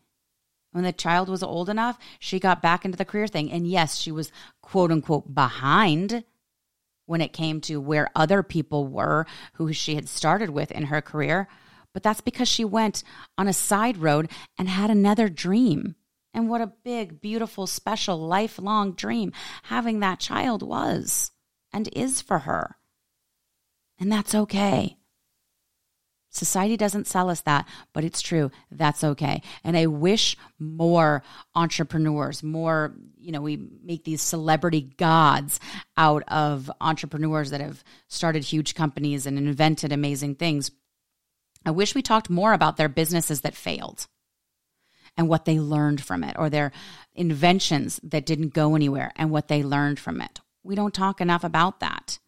when 0.77 0.85
the 0.85 0.93
child 0.93 1.29
was 1.29 1.43
old 1.43 1.69
enough 1.69 1.99
she 2.19 2.39
got 2.39 2.63
back 2.63 2.85
into 2.85 2.97
the 2.97 3.05
career 3.05 3.27
thing 3.27 3.51
and 3.51 3.67
yes 3.67 3.97
she 3.97 4.13
was 4.13 4.31
quote 4.63 4.93
unquote 4.93 5.35
behind 5.35 6.23
when 7.07 7.21
it 7.21 7.33
came 7.33 7.61
to 7.61 7.81
where 7.81 8.11
other 8.15 8.43
people 8.43 8.87
were 8.87 9.27
who 9.55 9.73
she 9.73 9.95
had 9.95 10.09
started 10.09 10.51
with 10.51 10.71
in 10.71 10.85
her 10.85 11.01
career 11.01 11.49
but 11.97 12.03
that's 12.03 12.21
because 12.21 12.47
she 12.47 12.63
went 12.63 13.03
on 13.39 13.49
a 13.49 13.55
side 13.55 13.97
road 13.97 14.31
and 14.59 14.69
had 14.69 14.91
another 14.91 15.31
dream. 15.31 15.95
And 16.35 16.47
what 16.47 16.61
a 16.61 16.75
big, 16.85 17.23
beautiful, 17.23 17.67
special, 17.67 18.19
lifelong 18.19 18.93
dream 18.93 19.33
having 19.63 20.01
that 20.01 20.21
child 20.21 20.63
was 20.63 21.31
and 21.73 21.89
is 21.97 22.21
for 22.21 22.41
her. 22.41 22.77
And 23.99 24.13
that's 24.13 24.35
okay. 24.35 24.99
Society 26.37 26.77
doesn't 26.77 27.07
sell 27.07 27.31
us 27.31 27.41
that, 27.43 27.67
but 27.95 28.05
it's 28.05 28.21
true. 28.21 28.51
That's 28.71 29.03
okay. 29.03 29.41
And 29.65 29.77
I 29.77 29.87
wish 29.87 30.37
more 30.59 31.23
entrepreneurs, 31.55 32.43
more, 32.43 32.95
you 33.19 33.33
know, 33.33 33.41
we 33.41 33.57
make 33.83 34.05
these 34.05 34.21
celebrity 34.21 34.83
gods 34.83 35.59
out 35.97 36.23
of 36.29 36.71
entrepreneurs 36.81 37.51
that 37.51 37.63
have 37.63 37.83
started 38.09 38.45
huge 38.45 38.75
companies 38.75 39.27
and 39.27 39.39
invented 39.39 39.93
amazing 39.93 40.35
things. 40.35 40.71
I 41.65 41.71
wish 41.71 41.95
we 41.95 42.03
talked 42.03 42.29
more 42.29 42.53
about 42.53 42.77
their 42.77 42.89
businesses 42.89 43.41
that 43.41 43.57
failed 43.57 44.07
and 45.17 45.29
what 45.29 45.47
they 45.47 45.59
learned 45.59 46.03
from 46.03 46.23
it, 46.23 46.37
or 46.39 46.51
their 46.51 46.71
inventions 47.15 47.99
that 48.03 48.27
didn't 48.27 48.53
go 48.53 48.75
anywhere 48.75 49.11
and 49.17 49.31
what 49.31 49.49
they 49.49 49.63
learned 49.63 49.99
from 49.99 50.21
it. 50.21 50.41
We 50.63 50.75
don't 50.75 50.93
talk 50.93 51.23
enough 51.23 51.43
about 51.43 51.81
that. 51.81 52.19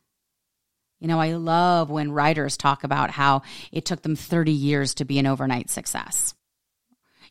You 1.01 1.07
know, 1.07 1.21
I 1.21 1.33
love 1.33 1.91
when 1.91 2.11
writers 2.11 2.57
talk 2.57 2.85
about 2.85 3.11
how 3.11 3.43
it 3.71 3.85
took 3.85 4.03
them 4.03 4.17
30 4.17 4.53
years 4.53 4.95
to 4.95 5.05
be 5.05 5.19
an 5.19 5.27
overnight 5.27 5.71
success. 5.71 6.35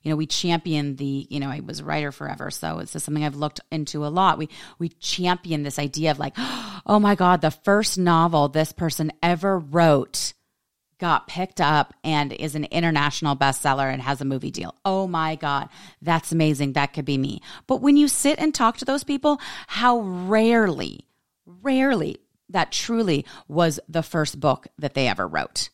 You 0.03 0.11
know, 0.11 0.15
we 0.15 0.25
champion 0.25 0.95
the, 0.95 1.27
you 1.29 1.39
know, 1.39 1.49
I 1.49 1.59
was 1.59 1.81
a 1.81 1.83
writer 1.83 2.11
forever, 2.11 2.49
so 2.49 2.79
it's 2.79 2.93
just 2.93 3.05
something 3.05 3.25
I've 3.25 3.35
looked 3.35 3.59
into 3.71 4.05
a 4.05 4.07
lot. 4.07 4.37
We 4.37 4.47
we 4.79 4.89
champion 4.89 5.63
this 5.63 5.79
idea 5.79 6.11
of 6.11 6.19
like, 6.19 6.33
oh 6.37 6.99
my 7.01 7.15
God, 7.15 7.41
the 7.41 7.51
first 7.51 7.97
novel 7.97 8.47
this 8.47 8.71
person 8.71 9.11
ever 9.21 9.59
wrote 9.59 10.33
got 10.99 11.27
picked 11.27 11.61
up 11.61 11.93
and 12.03 12.33
is 12.33 12.55
an 12.55 12.63
international 12.65 13.35
bestseller 13.35 13.91
and 13.91 14.01
has 14.01 14.21
a 14.21 14.25
movie 14.25 14.51
deal. 14.51 14.73
Oh 14.83 15.07
my 15.07 15.35
God, 15.35 15.69
that's 16.01 16.31
amazing. 16.31 16.73
That 16.73 16.93
could 16.93 17.05
be 17.05 17.17
me. 17.17 17.41
But 17.67 17.81
when 17.81 17.97
you 17.97 18.07
sit 18.07 18.39
and 18.39 18.53
talk 18.53 18.77
to 18.77 18.85
those 18.85 19.03
people, 19.03 19.39
how 19.67 19.99
rarely, 19.99 21.01
rarely 21.45 22.17
that 22.49 22.71
truly 22.71 23.25
was 23.47 23.79
the 23.87 24.03
first 24.03 24.39
book 24.39 24.67
that 24.77 24.93
they 24.93 25.07
ever 25.07 25.27
wrote. 25.27 25.69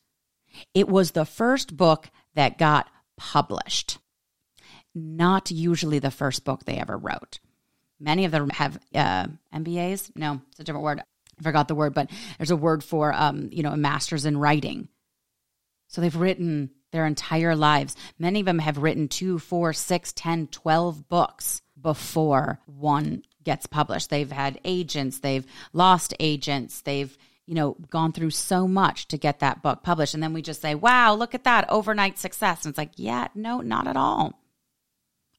It 0.74 0.88
was 0.88 1.12
the 1.12 1.26
first 1.26 1.76
book 1.76 2.10
that 2.36 2.58
got 2.58 2.90
published, 3.18 3.98
not 4.94 5.52
usually 5.52 6.00
the 6.00 6.12
first 6.12 6.44
book 6.46 6.66
they 6.66 6.78
ever 6.78 6.98
wrote. 6.98 7.40
Many 8.00 8.26
of 8.26 8.32
them 8.32 8.50
have 8.50 8.80
uh, 8.94 9.28
MBAs. 9.54 10.12
No, 10.16 10.42
it's 10.52 10.60
a 10.60 10.64
different 10.64 10.84
word. 10.84 11.02
I 11.40 11.44
forgot 11.44 11.68
the 11.68 11.76
word, 11.76 11.94
but 11.94 12.10
there's 12.38 12.52
a 12.52 12.56
word 12.56 12.84
for 12.84 13.14
um, 13.14 13.50
you 13.52 13.64
know 13.64 13.72
a 13.72 13.78
master's 13.78 14.26
in 14.26 14.38
writing 14.38 14.90
so 15.94 16.02
they've 16.02 16.16
written 16.16 16.72
their 16.92 17.06
entire 17.06 17.56
lives. 17.56 17.96
Many 18.18 18.40
of 18.40 18.48
them 18.48 18.58
have 18.58 18.80
written 18.80 19.08
two, 19.08 19.38
four, 19.38 19.74
six, 19.74 20.12
ten, 20.12 20.48
twelve 20.48 21.08
books 21.08 21.62
before 21.80 22.60
one 22.66 23.22
gets 23.44 23.66
published. 23.66 24.10
They've 24.10 24.32
had 24.32 24.60
agents, 24.64 25.20
they've 25.20 25.46
lost 25.74 26.14
agents, 26.20 26.82
they've 26.82 27.18
you 27.46 27.56
know, 27.56 27.76
gone 27.90 28.14
through 28.14 28.30
so 28.30 28.68
much 28.68 29.08
to 29.10 29.18
get 29.18 29.40
that 29.40 29.62
book 29.62 29.84
published. 29.84 30.14
And 30.14 30.24
then 30.24 30.34
we 30.34 30.42
just 30.42 30.62
say, 30.62 30.76
wow, 30.76 31.14
look 31.14 31.36
at 31.36 31.44
that 31.44 31.70
overnight 31.70 32.18
success. 32.18 32.64
And 32.64 32.72
it's 32.72 32.78
like, 32.78 32.92
yeah, 32.96 33.28
no, 33.36 33.60
not 33.60 33.88
at 33.88 33.98
all. 33.98 34.40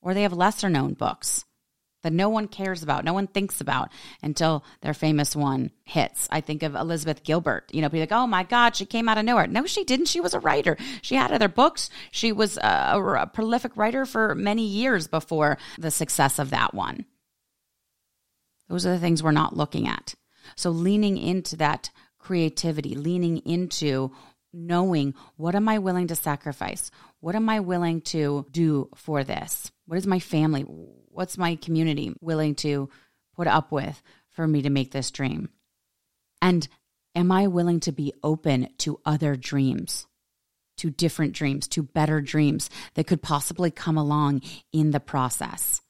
Or 0.02 0.12
they 0.12 0.22
have 0.22 0.34
lesser 0.34 0.68
known 0.68 0.92
books 0.92 1.46
that 2.02 2.12
no 2.12 2.28
one 2.28 2.46
cares 2.46 2.82
about, 2.82 3.04
no 3.04 3.14
one 3.14 3.26
thinks 3.26 3.62
about 3.62 3.90
until 4.22 4.62
their 4.82 4.92
famous 4.92 5.34
one 5.34 5.70
hits. 5.84 6.28
I 6.30 6.42
think 6.42 6.62
of 6.62 6.74
Elizabeth 6.74 7.24
Gilbert. 7.24 7.70
You 7.72 7.80
know, 7.80 7.88
be 7.88 8.00
like, 8.00 8.12
oh 8.12 8.26
my 8.26 8.42
God, 8.42 8.76
she 8.76 8.84
came 8.84 9.08
out 9.08 9.16
of 9.16 9.24
nowhere. 9.24 9.46
No, 9.46 9.64
she 9.64 9.84
didn't. 9.84 10.08
She 10.08 10.20
was 10.20 10.34
a 10.34 10.40
writer. 10.40 10.76
She 11.00 11.14
had 11.14 11.32
other 11.32 11.48
books. 11.48 11.88
She 12.10 12.30
was 12.32 12.58
a, 12.58 12.92
a 13.22 13.26
prolific 13.32 13.78
writer 13.78 14.04
for 14.04 14.34
many 14.34 14.66
years 14.66 15.08
before 15.08 15.56
the 15.78 15.90
success 15.90 16.38
of 16.38 16.50
that 16.50 16.74
one. 16.74 17.06
Those 18.68 18.86
are 18.86 18.92
the 18.92 18.98
things 18.98 19.22
we're 19.22 19.32
not 19.32 19.56
looking 19.56 19.88
at. 19.88 20.14
So 20.56 20.70
leaning 20.70 21.16
into 21.18 21.56
that 21.56 21.90
creativity, 22.18 22.94
leaning 22.94 23.38
into 23.38 24.10
knowing 24.52 25.14
what 25.36 25.54
am 25.54 25.68
I 25.68 25.78
willing 25.78 26.06
to 26.08 26.14
sacrifice? 26.14 26.90
What 27.20 27.34
am 27.34 27.48
I 27.48 27.60
willing 27.60 28.00
to 28.02 28.46
do 28.50 28.88
for 28.94 29.24
this? 29.24 29.70
What 29.86 29.98
is 29.98 30.06
my 30.06 30.20
family? 30.20 30.62
What's 30.62 31.36
my 31.36 31.56
community 31.56 32.14
willing 32.20 32.54
to 32.56 32.88
put 33.34 33.46
up 33.46 33.72
with 33.72 34.00
for 34.30 34.46
me 34.46 34.62
to 34.62 34.70
make 34.70 34.92
this 34.92 35.10
dream? 35.10 35.50
And 36.40 36.66
am 37.14 37.32
I 37.32 37.46
willing 37.46 37.80
to 37.80 37.92
be 37.92 38.12
open 38.22 38.68
to 38.78 39.00
other 39.04 39.36
dreams, 39.36 40.06
to 40.78 40.90
different 40.90 41.32
dreams, 41.32 41.68
to 41.68 41.82
better 41.82 42.20
dreams 42.20 42.70
that 42.94 43.06
could 43.06 43.22
possibly 43.22 43.70
come 43.70 43.96
along 43.96 44.42
in 44.72 44.90
the 44.90 45.00
process? 45.00 45.80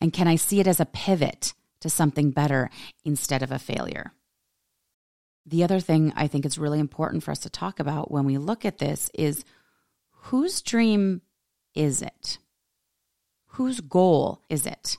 And 0.00 0.12
can 0.12 0.28
I 0.28 0.36
see 0.36 0.60
it 0.60 0.66
as 0.66 0.80
a 0.80 0.86
pivot 0.86 1.54
to 1.80 1.90
something 1.90 2.30
better 2.30 2.70
instead 3.04 3.42
of 3.42 3.52
a 3.52 3.58
failure? 3.58 4.12
The 5.46 5.64
other 5.64 5.80
thing 5.80 6.12
I 6.14 6.26
think 6.26 6.44
is 6.44 6.58
really 6.58 6.78
important 6.78 7.22
for 7.24 7.30
us 7.30 7.40
to 7.40 7.50
talk 7.50 7.80
about 7.80 8.10
when 8.10 8.24
we 8.24 8.38
look 8.38 8.64
at 8.64 8.78
this 8.78 9.10
is 9.14 9.44
whose 10.10 10.60
dream 10.62 11.22
is 11.74 12.02
it? 12.02 12.38
Whose 13.54 13.80
goal 13.80 14.42
is 14.48 14.66
it? 14.66 14.98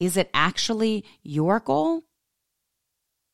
Is 0.00 0.16
it 0.16 0.30
actually 0.32 1.04
your 1.22 1.60
goal? 1.60 2.02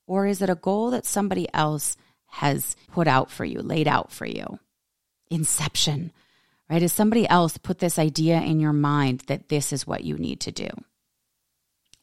Or 0.06 0.26
is 0.26 0.42
it 0.42 0.50
a 0.50 0.54
goal 0.54 0.90
that 0.90 1.06
somebody 1.06 1.46
else 1.54 1.96
has 2.26 2.76
put 2.92 3.06
out 3.06 3.30
for 3.30 3.44
you, 3.44 3.60
laid 3.60 3.88
out 3.88 4.12
for 4.12 4.26
you? 4.26 4.58
Inception, 5.30 6.12
right? 6.68 6.82
Has 6.82 6.92
somebody 6.92 7.26
else 7.28 7.56
put 7.56 7.78
this 7.78 7.98
idea 7.98 8.40
in 8.40 8.60
your 8.60 8.72
mind 8.72 9.20
that 9.28 9.48
this 9.48 9.72
is 9.72 9.86
what 9.86 10.04
you 10.04 10.18
need 10.18 10.40
to 10.40 10.52
do? 10.52 10.68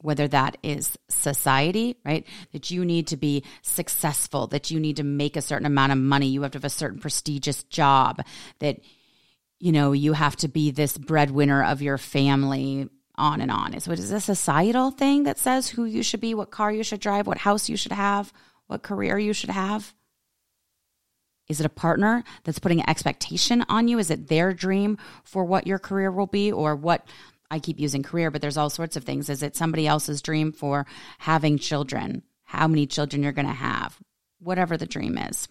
Whether 0.02 0.28
that 0.28 0.58
is 0.62 0.98
society, 1.08 1.96
right? 2.04 2.26
That 2.52 2.70
you 2.70 2.84
need 2.84 3.06
to 3.08 3.16
be 3.16 3.44
successful, 3.62 4.46
that 4.48 4.70
you 4.70 4.78
need 4.78 4.96
to 4.96 5.04
make 5.04 5.36
a 5.36 5.42
certain 5.42 5.66
amount 5.66 5.92
of 5.92 5.98
money, 5.98 6.28
you 6.28 6.42
have 6.42 6.52
to 6.52 6.58
have 6.58 6.64
a 6.64 6.70
certain 6.70 6.98
prestigious 6.98 7.62
job, 7.64 8.20
that, 8.58 8.80
you 9.58 9.72
know, 9.72 9.92
you 9.92 10.12
have 10.12 10.36
to 10.36 10.48
be 10.48 10.70
this 10.70 10.98
breadwinner 10.98 11.64
of 11.64 11.80
your 11.80 11.98
family, 11.98 12.88
on 13.16 13.40
and 13.40 13.50
on. 13.50 13.78
So, 13.80 13.92
is 13.92 14.10
a 14.10 14.20
societal 14.20 14.90
thing 14.90 15.24
that 15.24 15.38
says 15.38 15.68
who 15.68 15.84
you 15.84 16.02
should 16.02 16.20
be, 16.20 16.34
what 16.34 16.50
car 16.50 16.72
you 16.72 16.82
should 16.82 17.00
drive, 17.00 17.26
what 17.26 17.38
house 17.38 17.68
you 17.68 17.76
should 17.76 17.92
have, 17.92 18.32
what 18.66 18.82
career 18.82 19.18
you 19.18 19.32
should 19.32 19.50
have? 19.50 19.94
Is 21.48 21.60
it 21.60 21.66
a 21.66 21.70
partner 21.70 22.24
that's 22.44 22.58
putting 22.58 22.80
an 22.80 22.88
expectation 22.88 23.64
on 23.68 23.88
you? 23.88 23.98
Is 23.98 24.10
it 24.10 24.28
their 24.28 24.54
dream 24.54 24.96
for 25.24 25.44
what 25.44 25.66
your 25.66 25.78
career 25.78 26.10
will 26.10 26.26
be 26.26 26.50
or 26.50 26.74
what 26.74 27.06
I 27.52 27.58
keep 27.58 27.78
using 27.78 28.02
career, 28.02 28.30
but 28.30 28.40
there's 28.40 28.56
all 28.56 28.70
sorts 28.70 28.96
of 28.96 29.04
things. 29.04 29.28
Is 29.28 29.42
it 29.42 29.54
somebody 29.54 29.86
else's 29.86 30.22
dream 30.22 30.52
for 30.52 30.86
having 31.18 31.58
children? 31.58 32.22
How 32.44 32.66
many 32.66 32.86
children 32.86 33.22
you're 33.22 33.32
going 33.32 33.46
to 33.46 33.52
have? 33.52 33.98
Whatever 34.40 34.78
the 34.78 34.86
dream 34.86 35.18
is. 35.18 35.48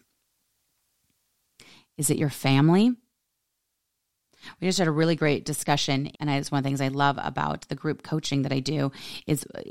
Is 1.98 2.10
it 2.10 2.17
your 2.17 2.31
family? 2.31 2.89
We 4.60 4.67
just 4.67 4.79
had 4.79 4.88
a 4.88 4.91
really 4.91 5.15
great 5.15 5.46
discussion, 5.46 6.12
and 6.20 6.27
it's 6.27 6.50
one 6.50 6.58
of 6.58 6.63
the 6.63 6.70
things 6.70 6.81
I 6.81 6.88
love 6.88 7.20
about 7.22 7.67
the 7.70 7.75
group 7.75 8.01
coaching 8.01 8.41
that 8.41 8.51
I 8.51 8.62
do 8.62 8.91
is 9.27 9.46
uh, 9.53 9.62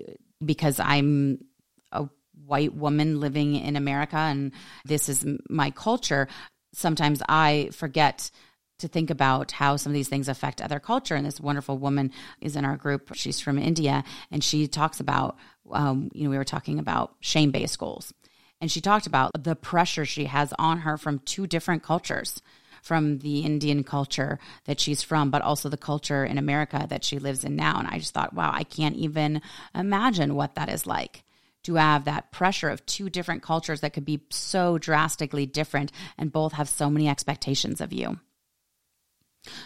because 0.45 0.79
I'm 0.79 1.45
a 1.91 2.09
white 2.47 2.75
woman 2.77 3.19
living 3.19 3.57
in 3.57 3.75
America 3.75 4.17
and 4.17 4.53
this 4.85 5.09
is 5.09 5.27
my 5.49 5.73
culture. 5.73 6.29
Sometimes 6.73 7.21
I 7.29 7.71
forget 7.73 8.31
to 8.81 8.89
think 8.89 9.11
about 9.11 9.53
how 9.53 9.77
some 9.77 9.91
of 9.91 9.95
these 9.95 10.09
things 10.09 10.29
affect 10.29 10.61
other 10.61 10.81
culture. 10.81 11.15
And 11.15 11.25
this 11.25 11.41
wonderful 11.41 11.79
woman 11.79 12.13
is 12.41 12.57
in 12.57 12.65
our 12.65 12.77
group. 12.77 13.11
She's 13.15 13.41
from 13.41 13.59
India, 13.59 14.05
and 14.31 14.43
she 14.43 14.67
talks 14.67 15.01
about, 15.01 15.37
um, 15.71 16.11
you 16.13 16.25
know, 16.25 16.31
we 16.31 16.39
were 16.39 16.45
talking 16.45 16.79
about 16.79 17.15
shame 17.21 17.51
based 17.51 17.79
goals. 17.79 18.13
And 18.61 18.71
she 18.71 18.81
talked 18.81 19.07
about 19.07 19.31
the 19.43 19.57
pressure 19.57 20.05
she 20.05 20.27
has 20.27 20.53
on 20.59 20.81
her 20.81 20.99
from 20.99 21.21
two 21.21 21.47
different 21.47 21.83
cultures 21.83 22.43
from 22.83 23.19
the 23.19 23.41
Indian 23.41 23.85
culture 23.85 24.39
that 24.65 24.81
she's 24.81 25.03
from, 25.03 25.31
but 25.31 25.43
also 25.43 25.69
the 25.69 25.77
culture 25.77 26.25
in 26.25 26.39
America 26.39 26.87
that 26.89 27.05
she 27.05 27.19
lives 27.19 27.45
in 27.45 27.57
now. 27.57 27.79
And 27.79 27.89
I 27.89 27.99
just 27.99 28.15
thought, 28.15 28.35
wow, 28.35 28.51
I 28.53 28.65
can't 28.65 28.97
even 28.97 29.43
imagine 29.75 30.35
what 30.35 30.55
that 30.55 30.69
is 30.69 30.87
like 30.87 31.25
to 31.65 31.75
have 31.75 32.05
that 32.05 32.33
pressure 32.33 32.71
of 32.71 32.85
two 32.87 33.11
different 33.11 33.43
cultures 33.43 33.81
that 33.83 33.93
could 33.93 34.05
be 34.05 34.21
so 34.31 34.79
drastically 34.79 35.47
different 35.47 35.93
and 36.17 36.33
both 36.33 36.53
have 36.55 36.69
so 36.69 36.89
many 36.89 37.09
expectations 37.09 37.81
of 37.81 37.93
you. 37.93 38.19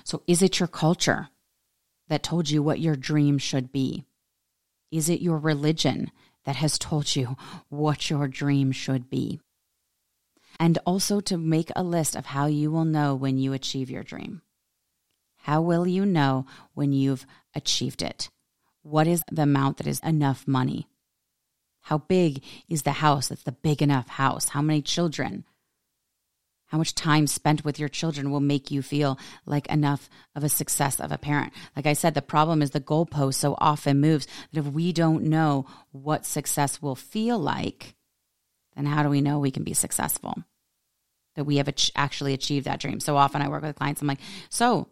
So, 0.04 0.22
is 0.26 0.42
it 0.42 0.60
your 0.60 0.68
culture 0.68 1.28
that 2.08 2.22
told 2.22 2.50
you 2.50 2.62
what 2.62 2.80
your 2.80 2.96
dream 2.96 3.38
should 3.38 3.72
be? 3.72 4.04
Is 4.90 5.08
it 5.08 5.20
your 5.20 5.38
religion 5.38 6.10
that 6.44 6.56
has 6.56 6.78
told 6.78 7.16
you 7.16 7.36
what 7.68 8.10
your 8.10 8.28
dream 8.28 8.72
should 8.72 9.10
be? 9.10 9.40
And 10.60 10.78
also 10.86 11.20
to 11.20 11.36
make 11.36 11.70
a 11.74 11.82
list 11.82 12.14
of 12.14 12.26
how 12.26 12.46
you 12.46 12.70
will 12.70 12.84
know 12.84 13.14
when 13.14 13.38
you 13.38 13.52
achieve 13.52 13.90
your 13.90 14.04
dream. 14.04 14.42
How 15.38 15.60
will 15.60 15.86
you 15.86 16.06
know 16.06 16.46
when 16.74 16.92
you've 16.92 17.26
achieved 17.54 18.02
it? 18.02 18.30
What 18.82 19.06
is 19.06 19.22
the 19.30 19.42
amount 19.42 19.78
that 19.78 19.86
is 19.86 20.00
enough 20.00 20.46
money? 20.46 20.86
How 21.80 21.98
big 21.98 22.42
is 22.68 22.82
the 22.82 22.92
house 22.92 23.28
that's 23.28 23.42
the 23.42 23.52
big 23.52 23.82
enough 23.82 24.08
house? 24.08 24.50
How 24.50 24.62
many 24.62 24.80
children? 24.80 25.44
How 26.66 26.78
much 26.78 26.94
time 26.94 27.26
spent 27.26 27.64
with 27.64 27.78
your 27.78 27.88
children 27.88 28.30
will 28.30 28.40
make 28.40 28.70
you 28.70 28.82
feel 28.82 29.18
like 29.46 29.66
enough 29.68 30.08
of 30.34 30.42
a 30.42 30.48
success 30.48 30.98
of 30.98 31.12
a 31.12 31.18
parent? 31.18 31.52
Like 31.76 31.86
I 31.86 31.92
said, 31.92 32.14
the 32.14 32.22
problem 32.22 32.62
is 32.62 32.70
the 32.70 32.80
goalpost 32.80 33.34
so 33.34 33.54
often 33.58 34.00
moves 34.00 34.26
that 34.52 34.60
if 34.60 34.66
we 34.66 34.92
don't 34.92 35.24
know 35.24 35.66
what 35.92 36.26
success 36.26 36.82
will 36.82 36.96
feel 36.96 37.38
like, 37.38 37.94
then 38.74 38.86
how 38.86 39.02
do 39.02 39.08
we 39.08 39.20
know 39.20 39.38
we 39.38 39.50
can 39.50 39.62
be 39.62 39.74
successful? 39.74 40.34
That 41.36 41.44
we 41.44 41.58
have 41.58 41.72
actually 41.94 42.32
achieved 42.32 42.66
that 42.66 42.80
dream. 42.80 42.98
So 42.98 43.16
often 43.16 43.42
I 43.42 43.48
work 43.48 43.62
with 43.62 43.76
clients, 43.76 44.00
I'm 44.00 44.08
like, 44.08 44.20
so 44.48 44.88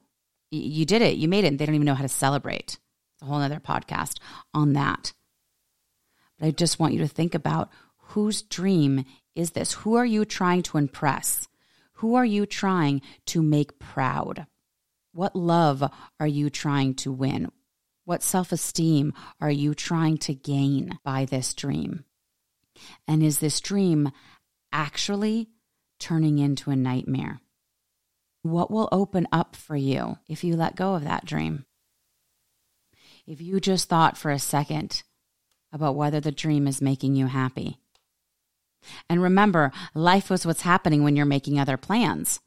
you 0.50 0.84
did 0.84 1.02
it, 1.02 1.16
you 1.16 1.26
made 1.28 1.44
it, 1.44 1.48
and 1.48 1.58
they 1.58 1.66
don't 1.66 1.74
even 1.74 1.86
know 1.86 1.94
how 1.94 2.02
to 2.02 2.08
celebrate. 2.08 2.78
It's 3.14 3.22
a 3.22 3.24
whole 3.24 3.40
other 3.40 3.60
podcast 3.60 4.18
on 4.52 4.74
that. 4.74 5.14
But 6.38 6.46
I 6.46 6.50
just 6.50 6.78
want 6.78 6.92
you 6.92 6.98
to 7.00 7.08
think 7.08 7.34
about 7.34 7.70
whose 7.96 8.42
dream 8.42 9.04
is 9.34 9.52
this? 9.52 9.72
Who 9.72 9.94
are 9.94 10.04
you 10.04 10.24
trying 10.24 10.62
to 10.64 10.78
impress? 10.78 11.48
Who 12.02 12.16
are 12.16 12.24
you 12.24 12.46
trying 12.46 13.00
to 13.26 13.42
make 13.42 13.78
proud? 13.78 14.48
What 15.12 15.36
love 15.36 15.88
are 16.18 16.26
you 16.26 16.50
trying 16.50 16.94
to 16.96 17.12
win? 17.12 17.52
What 18.04 18.24
self 18.24 18.50
esteem 18.50 19.12
are 19.40 19.52
you 19.52 19.72
trying 19.72 20.18
to 20.18 20.34
gain 20.34 20.98
by 21.04 21.26
this 21.26 21.54
dream? 21.54 22.04
And 23.06 23.22
is 23.22 23.38
this 23.38 23.60
dream 23.60 24.10
actually 24.72 25.50
turning 26.00 26.40
into 26.40 26.72
a 26.72 26.76
nightmare? 26.76 27.40
What 28.42 28.72
will 28.72 28.88
open 28.90 29.28
up 29.30 29.54
for 29.54 29.76
you 29.76 30.16
if 30.28 30.42
you 30.42 30.56
let 30.56 30.74
go 30.74 30.96
of 30.96 31.04
that 31.04 31.24
dream? 31.24 31.66
If 33.28 33.40
you 33.40 33.60
just 33.60 33.88
thought 33.88 34.18
for 34.18 34.32
a 34.32 34.40
second 34.40 35.04
about 35.72 35.94
whether 35.94 36.18
the 36.18 36.32
dream 36.32 36.66
is 36.66 36.82
making 36.82 37.14
you 37.14 37.28
happy, 37.28 37.78
and 39.08 39.22
remember, 39.22 39.72
life 39.94 40.30
was 40.30 40.46
what's 40.46 40.62
happening 40.62 41.02
when 41.04 41.16
you're 41.16 41.26
making 41.26 41.58
other 41.58 41.76
plans. 41.76 42.40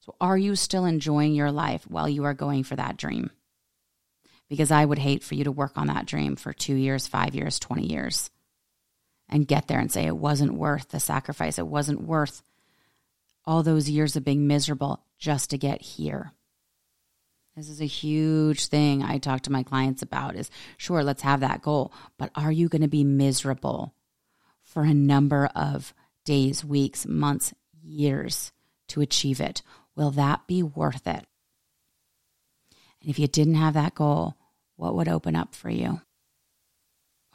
So, 0.00 0.14
are 0.20 0.36
you 0.36 0.54
still 0.56 0.84
enjoying 0.84 1.34
your 1.34 1.50
life 1.50 1.84
while 1.88 2.08
you 2.08 2.24
are 2.24 2.34
going 2.34 2.64
for 2.64 2.76
that 2.76 2.96
dream? 2.96 3.30
Because 4.48 4.70
I 4.70 4.84
would 4.84 4.98
hate 4.98 5.24
for 5.24 5.34
you 5.34 5.44
to 5.44 5.52
work 5.52 5.72
on 5.76 5.86
that 5.86 6.06
dream 6.06 6.36
for 6.36 6.52
two 6.52 6.74
years, 6.74 7.06
five 7.06 7.34
years, 7.34 7.58
20 7.58 7.86
years, 7.86 8.30
and 9.28 9.48
get 9.48 9.66
there 9.66 9.80
and 9.80 9.90
say 9.90 10.06
it 10.06 10.16
wasn't 10.16 10.54
worth 10.54 10.90
the 10.90 11.00
sacrifice. 11.00 11.58
It 11.58 11.66
wasn't 11.66 12.02
worth 12.02 12.42
all 13.46 13.62
those 13.62 13.88
years 13.88 14.16
of 14.16 14.24
being 14.24 14.46
miserable 14.46 15.02
just 15.18 15.50
to 15.50 15.58
get 15.58 15.80
here. 15.80 16.32
This 17.56 17.68
is 17.68 17.80
a 17.80 17.86
huge 17.86 18.66
thing 18.66 19.02
I 19.02 19.18
talk 19.18 19.42
to 19.42 19.52
my 19.52 19.62
clients 19.62 20.02
about 20.02 20.34
is 20.34 20.50
sure, 20.76 21.04
let's 21.04 21.22
have 21.22 21.40
that 21.40 21.62
goal, 21.62 21.92
but 22.18 22.30
are 22.34 22.50
you 22.50 22.68
going 22.68 22.82
to 22.82 22.88
be 22.88 23.04
miserable 23.04 23.93
for 24.74 24.82
a 24.82 24.92
number 24.92 25.46
of 25.54 25.94
days, 26.24 26.64
weeks, 26.64 27.06
months, 27.06 27.54
years 27.80 28.52
to 28.88 29.00
achieve 29.00 29.40
it. 29.40 29.62
Will 29.94 30.10
that 30.10 30.46
be 30.48 30.62
worth 30.62 31.06
it? 31.06 31.24
And 33.00 33.10
if 33.10 33.18
you 33.18 33.28
didn't 33.28 33.54
have 33.54 33.74
that 33.74 33.94
goal, 33.94 34.34
what 34.76 34.96
would 34.96 35.08
open 35.08 35.36
up 35.36 35.54
for 35.54 35.70
you? 35.70 36.00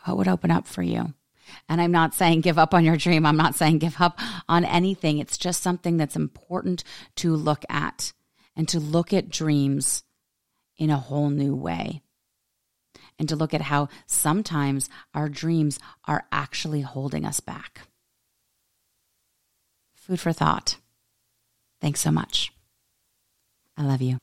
What 0.04 0.18
would 0.18 0.28
open 0.28 0.52
up 0.52 0.68
for 0.68 0.84
you? 0.84 1.14
And 1.70 1.82
I'm 1.82 1.92
not 1.92 2.14
saying 2.14 2.42
give 2.42 2.60
up 2.60 2.74
on 2.74 2.84
your 2.84 2.98
dream. 2.98 3.26
I'm 3.26 3.38
not 3.38 3.56
saying 3.56 3.80
give 3.80 4.02
up 4.02 4.20
on 4.50 4.66
anything. 4.66 5.18
It's 5.18 5.38
just 5.38 5.64
something 5.64 5.98
that's 5.98 6.16
important 6.18 6.84
to 7.16 7.36
look 7.36 7.64
at 7.70 8.12
and 8.56 8.68
to 8.68 8.80
look 8.80 9.14
at 9.14 9.30
dreams 9.30 10.04
in 10.78 10.90
a 10.90 10.98
whole 10.98 11.30
new 11.30 11.56
way 11.56 12.02
and 13.20 13.30
to 13.30 13.36
look 13.36 13.54
at 13.54 13.62
how 13.62 13.90
sometimes 14.08 14.90
our 15.14 15.30
dreams 15.30 15.78
are 16.06 16.26
actually 16.32 16.82
holding 16.82 17.26
us 17.26 17.40
back. 17.40 17.82
Food 19.94 20.20
for 20.20 20.34
thought. 20.34 20.78
Thanks 21.82 22.00
so 22.00 22.10
much. 22.10 22.52
I 23.78 23.84
love 23.84 24.02
you. 24.02 24.18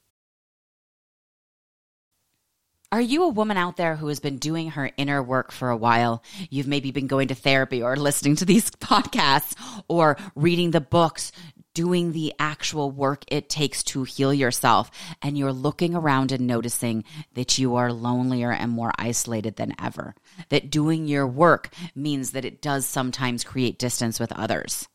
Are 2.93 3.01
you 3.01 3.25
a 3.25 3.29
woman 3.29 3.57
out 3.57 3.77
there 3.77 3.97
who 3.97 4.07
has 4.09 4.21
been 4.21 4.39
doing 4.39 4.71
her 4.71 4.91
inner 4.97 5.21
work 5.23 5.51
for 5.51 5.71
a 5.71 5.77
while? 5.77 6.23
You've 6.51 6.69
maybe 6.69 6.93
been 6.93 7.09
going 7.09 7.29
to 7.29 7.35
therapy 7.35 7.83
or 7.83 7.97
listening 7.97 8.37
to 8.37 8.45
these 8.45 8.71
podcasts 8.81 9.55
or 9.89 10.17
reading 10.35 10.71
the 10.71 10.81
books, 10.81 11.33
doing 11.77 12.13
the 12.13 12.33
actual 12.39 12.91
work 12.91 13.23
it 13.29 13.51
takes 13.51 13.83
to 13.83 14.05
heal 14.05 14.33
yourself. 14.33 14.91
And 15.21 15.37
you're 15.37 15.53
looking 15.53 15.95
around 15.95 16.33
and 16.33 16.47
noticing 16.47 17.05
that 17.35 17.59
you 17.59 17.77
are 17.77 17.93
lonelier 17.93 18.51
and 18.51 18.73
more 18.73 18.93
isolated 18.99 19.57
than 19.57 19.75
ever. 19.79 20.15
That 20.49 20.71
doing 20.71 21.07
your 21.07 21.27
work 21.27 21.69
means 21.95 22.31
that 22.31 22.47
it 22.47 22.63
does 22.63 22.87
sometimes 22.87 23.45
create 23.45 23.79
distance 23.79 24.19
with 24.19 24.33
others. 24.33 24.89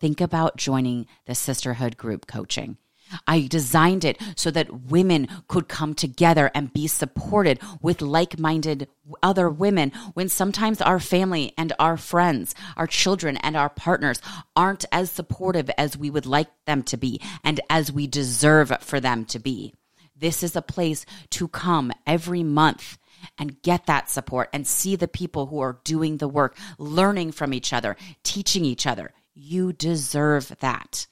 Think 0.00 0.22
about 0.22 0.56
joining 0.56 1.06
the 1.26 1.34
sisterhood 1.34 1.98
group 1.98 2.26
coaching. 2.26 2.78
I 3.26 3.46
designed 3.46 4.04
it 4.04 4.20
so 4.36 4.50
that 4.50 4.90
women 4.90 5.28
could 5.48 5.68
come 5.68 5.94
together 5.94 6.50
and 6.54 6.72
be 6.72 6.86
supported 6.86 7.60
with 7.80 8.02
like 8.02 8.38
minded 8.38 8.88
other 9.22 9.48
women 9.48 9.90
when 10.14 10.28
sometimes 10.28 10.80
our 10.80 11.00
family 11.00 11.52
and 11.56 11.72
our 11.78 11.96
friends, 11.96 12.54
our 12.76 12.86
children 12.86 13.36
and 13.38 13.56
our 13.56 13.68
partners 13.68 14.20
aren't 14.56 14.84
as 14.92 15.10
supportive 15.10 15.70
as 15.76 15.96
we 15.96 16.10
would 16.10 16.26
like 16.26 16.48
them 16.66 16.82
to 16.84 16.96
be 16.96 17.20
and 17.44 17.60
as 17.68 17.92
we 17.92 18.06
deserve 18.06 18.72
for 18.80 19.00
them 19.00 19.24
to 19.26 19.38
be. 19.38 19.74
This 20.16 20.42
is 20.42 20.54
a 20.54 20.62
place 20.62 21.04
to 21.30 21.48
come 21.48 21.92
every 22.06 22.42
month 22.42 22.98
and 23.38 23.60
get 23.62 23.86
that 23.86 24.10
support 24.10 24.48
and 24.52 24.66
see 24.66 24.96
the 24.96 25.08
people 25.08 25.46
who 25.46 25.60
are 25.60 25.80
doing 25.84 26.16
the 26.16 26.28
work, 26.28 26.56
learning 26.78 27.32
from 27.32 27.52
each 27.54 27.72
other, 27.72 27.96
teaching 28.22 28.64
each 28.64 28.86
other. 28.86 29.12
You 29.34 29.72
deserve 29.72 30.54
that. 30.60 31.06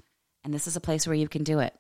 And 0.45 0.55
this 0.55 0.67
is 0.67 0.77
a 0.77 0.81
place 0.81 1.07
where 1.07 1.17
you 1.17 1.29
can 1.29 1.45
do 1.45 1.59
it. 1.59 1.75